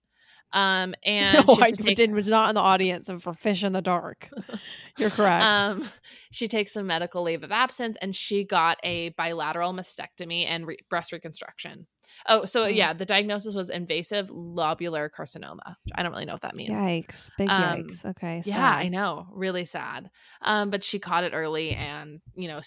[0.53, 3.63] Um, and no, she I take- did, was not in the audience and for Fish
[3.63, 4.29] in the Dark.
[4.97, 5.43] You're correct.
[5.43, 5.89] Um,
[6.31, 10.77] she takes some medical leave of absence, and she got a bilateral mastectomy and re-
[10.89, 11.87] breast reconstruction.
[12.27, 12.75] Oh, so Mm.
[12.75, 15.75] yeah, the diagnosis was invasive lobular carcinoma.
[15.83, 16.83] Which I don't really know what that means.
[16.83, 17.31] yikes!
[17.39, 18.05] Big um, yikes.
[18.05, 18.43] Okay.
[18.45, 18.63] Yeah.
[18.71, 19.27] I know.
[19.31, 20.11] Really sad.
[20.43, 22.61] Um, but she caught it early, and you know,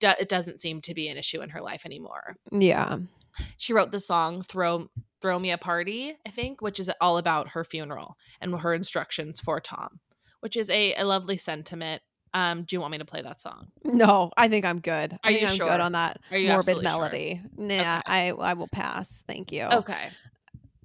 [0.00, 2.36] do- it doesn't seem to be an issue in her life anymore.
[2.50, 2.98] Yeah.
[3.56, 4.88] She wrote the song throw
[5.20, 9.40] throw me a party i think which is all about her funeral and her instructions
[9.40, 10.00] for tom
[10.40, 12.02] which is a, a lovely sentiment
[12.34, 15.18] um do you want me to play that song No, I think I'm good.
[15.24, 15.68] I Are think you I'm sure?
[15.68, 16.98] good on that morbid absolutely sure?
[16.98, 17.42] melody.
[17.56, 19.24] Nah, I I will pass.
[19.26, 19.64] Thank you.
[19.64, 20.10] okay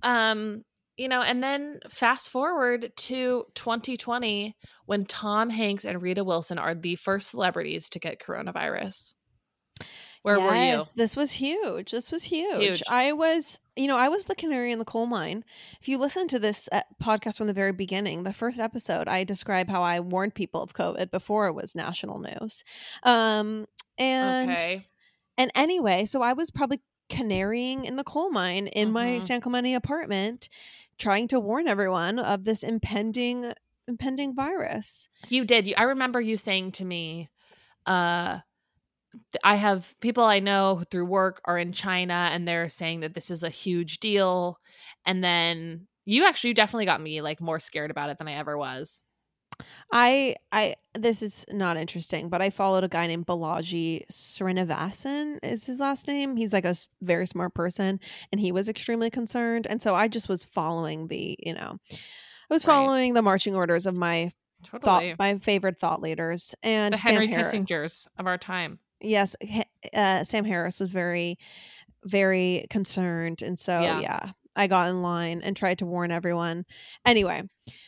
[0.01, 0.64] um
[0.97, 6.76] you know and then fast forward to 2020 when tom hanks and rita wilson are
[6.76, 9.14] the first celebrities to get coronavirus
[10.24, 11.92] where were you Yes, This was huge.
[11.92, 12.60] This was huge.
[12.62, 12.84] Huge.
[12.90, 15.46] I was, you know, I was the canary in the coal mine.
[15.80, 19.24] If you listen to this uh, podcast from the very beginning, the first episode, I
[19.24, 22.64] describe how I warned people of COVID before it was national news.
[23.04, 23.68] Um,
[23.98, 24.88] and okay
[25.38, 29.24] and anyway, so I was probably canarying in the coal mine in my Mhm.
[29.24, 30.48] San Clemente apartment,
[30.98, 33.54] trying to warn everyone of this impending
[33.88, 35.10] impending virus.
[35.28, 35.68] You did.
[35.68, 37.30] You, I remember you saying to me,
[37.86, 38.40] uh,
[39.43, 43.30] I have people I know through work are in China and they're saying that this
[43.32, 44.59] is a huge deal.
[45.05, 48.34] And then you actually you definitely got me like more scared about it than I
[48.34, 49.01] ever was.
[49.91, 55.66] I I this is not interesting, but I followed a guy named Balaji Srinivasan is
[55.66, 56.36] his last name.
[56.36, 57.99] He's like a very smart person
[58.32, 62.53] and he was extremely concerned and so I just was following the, you know, I
[62.53, 62.74] was Right.
[62.74, 64.32] following the marching orders of my
[64.64, 65.11] Totally.
[65.11, 68.80] thought my favorite thought leaders and the Sam Henry Harris- Kissingers of our time.
[69.04, 69.36] Yes,
[69.93, 71.38] uh, Sam Harris was very
[72.06, 73.99] very concerned and so Yeah.
[73.99, 74.32] yeah.
[74.56, 76.66] I got in line and tried to warn everyone.
[77.06, 77.43] Anyway,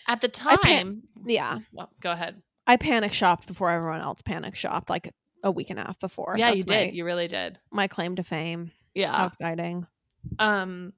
[0.08, 1.60] At the time, yeah.
[1.72, 2.42] well, go ahead.
[2.66, 5.14] I panic shopped before everyone else panic shopped, like
[5.44, 6.36] a week and a half before.
[6.38, 6.94] Yeah, That's you did.
[6.96, 7.60] You really did.
[7.72, 8.68] my claim to fame.
[8.68, 9.26] How Yeah.
[9.28, 9.86] exciting!
[10.40, 10.94] Um.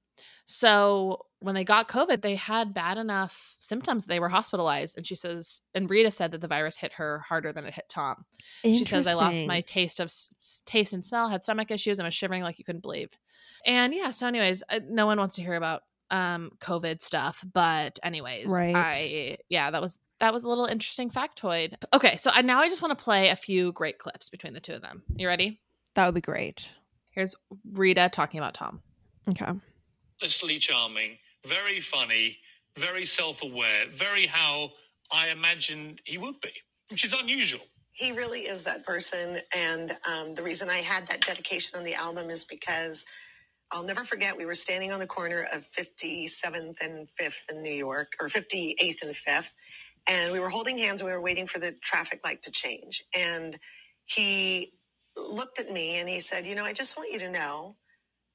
[0.49, 4.05] So when they got COVID, they had bad enough symptoms.
[4.05, 7.51] They were hospitalized, and she says, and Rita said that the virus hit her harder
[7.51, 8.25] than it hit Tom.
[8.63, 10.11] She says, I lost my taste of
[10.65, 13.09] taste and smell, had stomach issues, and was shivering like you couldn't believe.
[13.65, 17.99] And yeah, so anyways, uh, no one wants to hear about um COVID stuff, but
[18.01, 18.73] anyways, Right.
[18.73, 21.73] I yeah, that was that was a little interesting factoid.
[21.93, 24.61] Okay, so I, now I just want to play a few great clips between the
[24.61, 25.03] two of them.
[25.17, 25.59] You ready?
[25.95, 26.71] That would be great.
[27.11, 27.35] Here's
[27.73, 28.81] Rita talking about Tom.
[29.29, 29.51] Okay.
[30.21, 32.37] Endlessly charming, very funny,
[32.77, 34.71] very self aware, very how
[35.11, 36.51] I imagined he would be,
[36.91, 37.61] which is unusual.
[37.91, 39.39] He really is that person.
[39.55, 43.05] And um, the reason I had that dedication on the album is because
[43.71, 47.73] I'll never forget we were standing on the corner of 57th and 5th in New
[47.73, 49.51] York, or 58th and 5th.
[50.09, 53.03] And we were holding hands and we were waiting for the traffic light to change.
[53.17, 53.57] And
[54.05, 54.73] he
[55.17, 57.75] looked at me and he said, You know, I just want you to know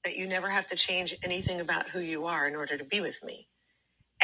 [0.05, 3.01] that you never have to change anything about who you are in order to be
[3.01, 3.49] with me.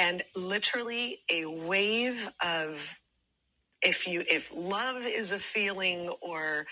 [0.00, 3.00] And literally a wave of
[3.82, 6.66] if you if love is a feeling or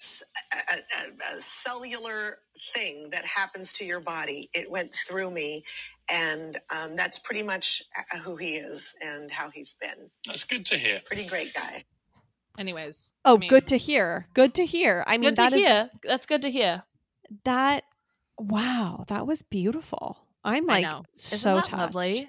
[0.00, 2.38] s- a, a- a cellular
[2.74, 5.62] thing that happens to your body it went through me
[6.10, 10.66] and um, that's pretty much uh, who he is and how he's been That's good
[10.66, 11.02] to hear.
[11.06, 11.84] pretty great guy
[12.58, 13.14] Anyways.
[13.24, 14.26] Oh, I mean, good to hear.
[14.34, 15.04] Good to hear.
[15.08, 15.90] I mean, good to that is hear.
[16.04, 16.84] That's good to hear.
[17.44, 17.84] that.
[18.38, 20.18] Wow, that was beautiful.
[20.44, 20.84] I'm like.
[20.84, 21.94] Isn't so that touched.
[21.94, 22.28] lovely?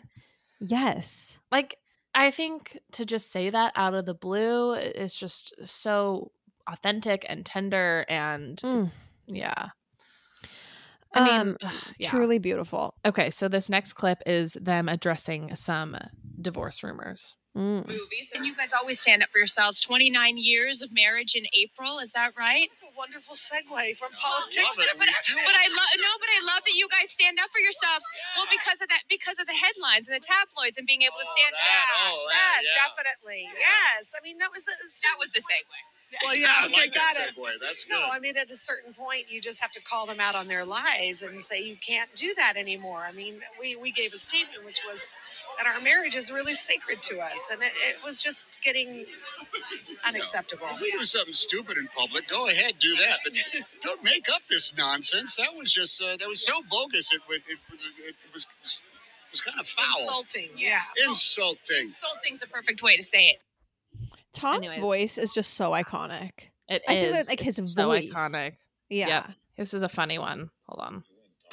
[0.62, 1.40] Yes.
[1.52, 1.78] Like
[2.14, 6.32] I think to just say that out of the blue is just so
[6.68, 8.92] authentic and tender and Mm.
[9.28, 9.70] yeah.
[11.14, 12.10] I mean, Um, ugh, yeah.
[12.10, 12.94] Truly beautiful.
[13.06, 15.96] Okay, so this next clip is them addressing some
[16.42, 17.36] divorce rumors.
[17.56, 17.88] Mm.
[17.88, 18.36] movies.
[18.36, 19.80] And you guys always stand up for yourselves.
[19.80, 22.68] 29 years of marriage in April, is that right?
[22.68, 24.76] It's a wonderful segue from politics.
[24.76, 24.76] politics.
[24.76, 27.64] But, but, but I love no, but I love that you guys stand up for
[27.64, 28.04] yourselves.
[28.36, 31.28] Well, because of that, because of the headlines and the tabloids and being able to
[31.32, 32.20] stand Yeah, up.
[32.28, 33.48] that, definitely.
[33.56, 34.12] Yes.
[34.12, 35.80] I mean, that was the, That was the segue.
[36.24, 37.36] Well, yeah, I okay, like got that it.
[37.38, 37.50] segue.
[37.62, 37.94] That's good.
[37.94, 40.48] No, I mean, at a certain point, you just have to call them out on
[40.48, 43.06] their lies and say you can't do that anymore.
[43.08, 45.08] I mean, we, we gave a statement which was
[45.58, 49.06] that our marriage is really sacred to us, and it, it was just getting
[50.08, 50.68] unacceptable.
[50.72, 53.20] If we do something stupid in public, go ahead, do that.
[53.24, 53.34] But
[53.82, 55.36] don't make up this nonsense.
[55.38, 57.14] That was just uh, that was so bogus.
[57.14, 58.82] It, wa- it was it was it
[59.32, 60.80] was kind of foul, Insulting, Yeah.
[60.98, 61.10] yeah.
[61.10, 61.82] insulting.
[61.82, 63.42] Insulting's the perfect way to say it.
[64.36, 64.80] Tom's Anyways.
[64.82, 66.52] voice is just so iconic.
[66.68, 68.06] It I think is that, like, his it's so voice.
[68.12, 68.54] iconic.
[68.90, 69.08] Yeah.
[69.08, 69.26] Yep.
[69.58, 70.50] This is a funny one.
[70.68, 71.04] Hold on.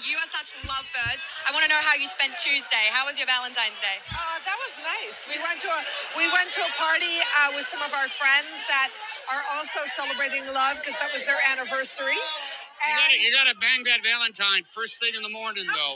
[0.03, 1.23] You are such lovebirds.
[1.47, 2.91] I want to know how you spent Tuesday.
[2.91, 4.03] How was your Valentine's Day?
[4.11, 5.23] Uh, that was nice.
[5.31, 5.81] We went to a
[6.19, 8.91] we went to a party uh, with some of our friends that
[9.31, 12.19] are also celebrating love because that was their anniversary.
[12.19, 15.95] You gotta, you gotta bang that Valentine first thing in the morning, though.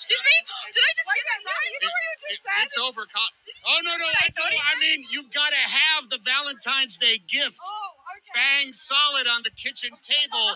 [0.00, 0.36] Excuse me?
[0.72, 2.64] Did I just Wait, get that no, you know what you just It- said?
[2.64, 3.04] it's over.
[3.04, 3.34] Co-
[3.68, 7.60] Oh no, no, I, no, I mean you've got to have the Valentine's Day gift.
[7.60, 8.32] Oh, okay.
[8.32, 10.46] Bang solid on the kitchen table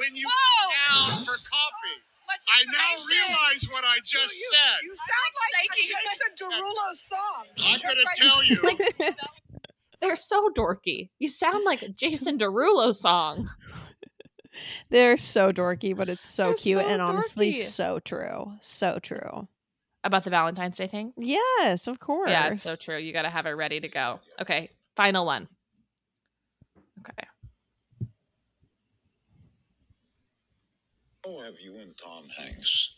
[0.00, 0.64] when you Whoa.
[0.64, 1.98] sit down for coffee.
[2.24, 4.78] Much I now realize what I just you, said.
[4.84, 7.44] You sound like a Jason Derulo song.
[7.60, 9.12] I'm gonna tell you.
[10.00, 11.08] They're so dorky.
[11.18, 13.48] You sound like a Jason Derulo song.
[14.90, 18.52] They're so dorky, but it's so They're cute so and honestly so true.
[18.60, 19.48] So true.
[20.04, 21.12] About the Valentine's Day thing?
[21.16, 22.30] Yes, of course.
[22.30, 22.98] Yeah, it's so true.
[22.98, 24.20] You got to have it ready to go.
[24.40, 25.48] Okay, final one.
[27.00, 27.28] Okay.
[31.24, 32.92] How have you and Tom Hanks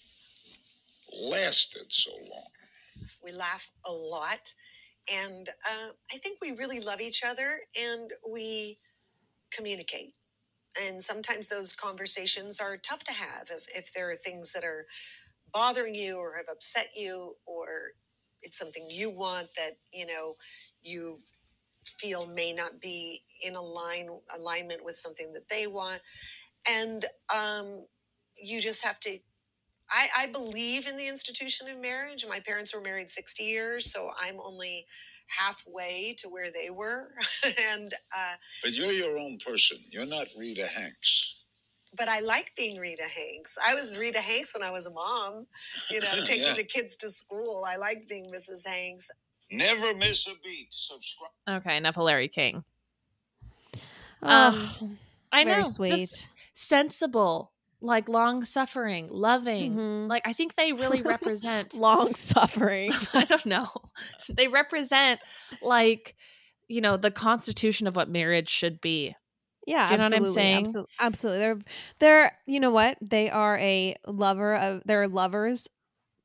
[1.23, 2.51] lasted so long?
[3.25, 4.53] We laugh a lot,
[5.13, 8.77] and uh, I think we really love each other, and we
[9.51, 10.15] communicate.
[10.87, 14.87] And sometimes those conversations are tough to have if, if there are things that are
[15.53, 17.67] bothering you or have upset you, or
[18.43, 20.35] it's something you want that you know
[20.83, 21.21] you
[21.87, 26.01] feel may not be in align alignment with something that they want,
[26.71, 27.05] and
[27.35, 27.85] um,
[28.37, 29.19] you just have to
[29.91, 32.25] I, I believe in the institution of marriage.
[32.29, 34.87] My parents were married 60 years, so I'm only
[35.39, 37.13] halfway to where they were.
[37.73, 39.79] and uh, But you're your own person.
[39.91, 41.37] You're not Rita Hanks.
[41.97, 43.57] but I like being Rita Hanks.
[43.67, 45.47] I was Rita Hanks when I was a mom,
[45.91, 46.55] you know, taking Yeah.
[46.55, 47.65] the kids to school.
[47.67, 48.67] I like being Mrs.
[48.67, 49.11] Hanks.
[49.51, 50.69] Never miss a beat.
[50.71, 51.31] Subscribe.
[51.49, 52.63] Okay, enough of Larry King.
[54.23, 54.79] Oh,
[55.33, 55.69] I very know.
[55.69, 55.91] sweet.
[55.99, 59.75] just sensible, like long suffering, loving.
[59.77, 60.09] Mhm.
[60.09, 62.93] Like I think they really represent Long suffering.
[63.15, 63.69] I don't know.
[64.29, 65.21] They represent
[65.63, 66.15] like
[66.69, 69.15] you know the constitution of what marriage should be.
[69.67, 70.67] Yeah, Do you know what I'm saying?
[70.67, 71.39] absolu- Absolutely.
[71.41, 71.59] They're
[72.01, 72.97] they're you know what?
[73.01, 75.69] They are a lover of they're lovers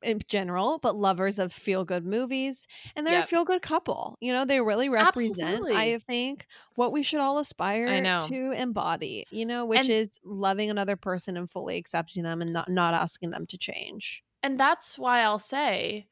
[0.06, 3.24] in general, but lovers of feel good movies and they're Yep.
[3.24, 4.16] a feel good couple.
[4.20, 5.74] You know, they really represent Absolutely.
[5.76, 6.46] I think
[6.76, 7.86] what we should all aspire
[8.28, 12.52] to embody, you know, which And- is loving another person and fully accepting them and
[12.52, 14.22] not not asking them to change.
[14.42, 16.06] And that's why I'll say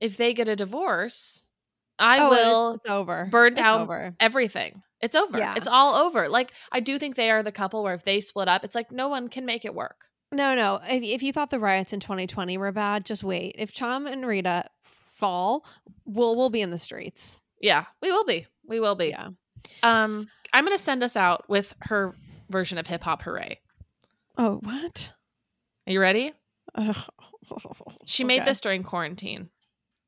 [0.00, 1.44] if they get a divorce,
[1.98, 3.28] I Oh, and it's- will it's, over.
[3.30, 4.16] burn It's down over.
[4.18, 4.82] everything.
[5.00, 5.38] It's over.
[5.38, 5.54] Yeah.
[5.56, 6.28] It's all over.
[6.28, 8.90] Like I do think they are the couple where if they split up, it's like
[8.90, 10.08] no one can make it work.
[10.34, 10.80] No, no.
[10.88, 13.54] If, if you thought the riots in 2020 were bad, just wait.
[13.58, 15.64] If Tom and Rita fall,
[16.04, 17.38] we'll we'll be in the streets.
[17.60, 18.46] Yeah, we will be.
[18.66, 19.08] We will be.
[19.08, 19.28] Yeah.
[19.82, 22.14] Um, I'm gonna send us out with her
[22.50, 23.60] version of Hip Hop Hooray.
[24.36, 25.12] Oh, what?
[25.86, 26.32] Are you ready?
[26.74, 26.96] Ugh.
[28.06, 29.50] She made this during quarantine.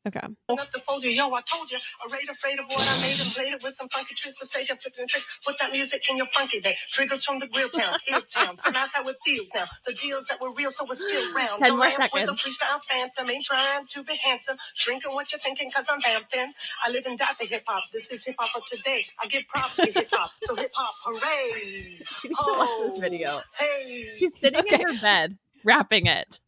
[0.07, 0.21] Okay.
[0.49, 1.79] Enough to fold you, yo, I told you.
[2.07, 4.71] Afraid, afraid of what I made and played it with some funky twists of sage
[4.71, 5.25] and flipped and trick.
[5.45, 6.77] Put that music in your funky day.
[6.93, 8.57] Triggers from the grill town, ill town.
[8.57, 9.65] So that's how it feels now.
[9.85, 11.59] The deals that were real, so we're still round.
[11.59, 12.43] Ten the more lamp with seconds.
[12.45, 14.57] the freestyle phantom ain't trying to be handsome.
[14.79, 16.53] Drinking what you're thinking, cause I'm vamping.
[16.87, 17.83] I live and die for hip hop.
[17.93, 19.05] This is hip hop of today.
[19.21, 20.31] I give props to hip hop.
[20.45, 21.99] So hip hop, hooray.
[22.23, 23.41] You need to watch this video.
[23.59, 24.11] Hey.
[24.17, 24.77] She's sitting Okay.
[24.83, 26.39] in her bed, wrapping it.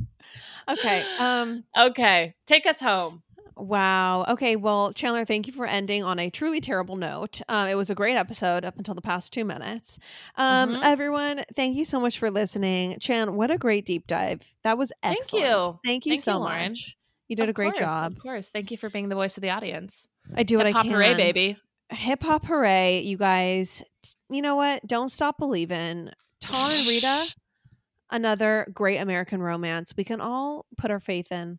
[0.69, 1.05] Okay.
[1.19, 3.23] Um Okay, take us home.
[3.59, 4.25] Wow.
[4.29, 4.57] Okay.
[4.57, 7.41] Well, Chandler, thank you for ending on a truly terrible note.
[7.49, 9.99] Um, it was a great episode up until the past two minutes.
[10.37, 10.83] Um, Mhm.
[10.85, 12.99] Everyone, thank you so much for listening.
[13.01, 14.43] Chan, what a great deep dive.
[14.63, 15.45] That was Thank excellent.
[15.47, 15.81] you.
[15.85, 16.71] Thank you Thank you, so Lauren.
[16.71, 16.97] much.
[17.27, 18.13] You did Of a great course, job.
[18.13, 18.51] Of course.
[18.51, 20.09] Thank you for being the voice of the audience.
[20.37, 20.77] I do what I can.
[20.77, 20.93] Hip I hop can.
[20.93, 21.57] hooray, baby.
[21.91, 23.83] Hip hop hooray, you guys.
[24.31, 24.87] You know what?
[24.87, 26.11] Don't stop believing.
[26.41, 27.35] Tom and Rita,
[28.11, 31.59] another great American romance we can all put our faith in.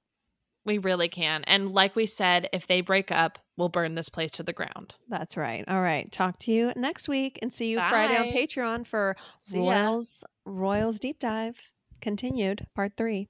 [0.70, 1.44] We really can.
[1.46, 4.94] And like we said, if they break up, we'll burn this place to the ground.
[5.08, 5.64] That's right.
[5.68, 6.12] All right.
[6.12, 9.64] Talk to you next week and see you Friday on Patreon for See ya.
[9.64, 11.74] Royals Royals Deep Dive.
[12.02, 13.30] Continued, part three.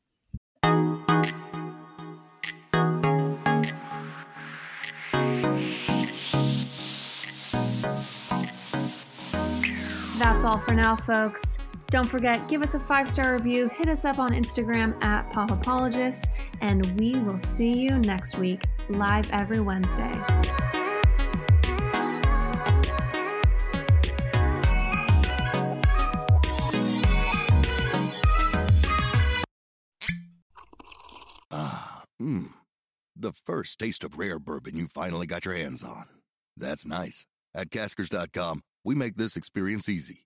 [10.19, 11.57] That's all for now, folks.
[11.89, 15.49] Don't forget, give us a five star review, hit us up on Instagram at Pop
[15.49, 16.27] Apologists,
[16.61, 20.13] and we will see you next week, live every Wednesday.
[32.21, 32.49] Mmm.
[33.15, 36.05] The first taste of rare bourbon you finally got your hands on.
[36.55, 37.25] That's nice.
[37.55, 40.25] At Caskers.com, we make this experience easy.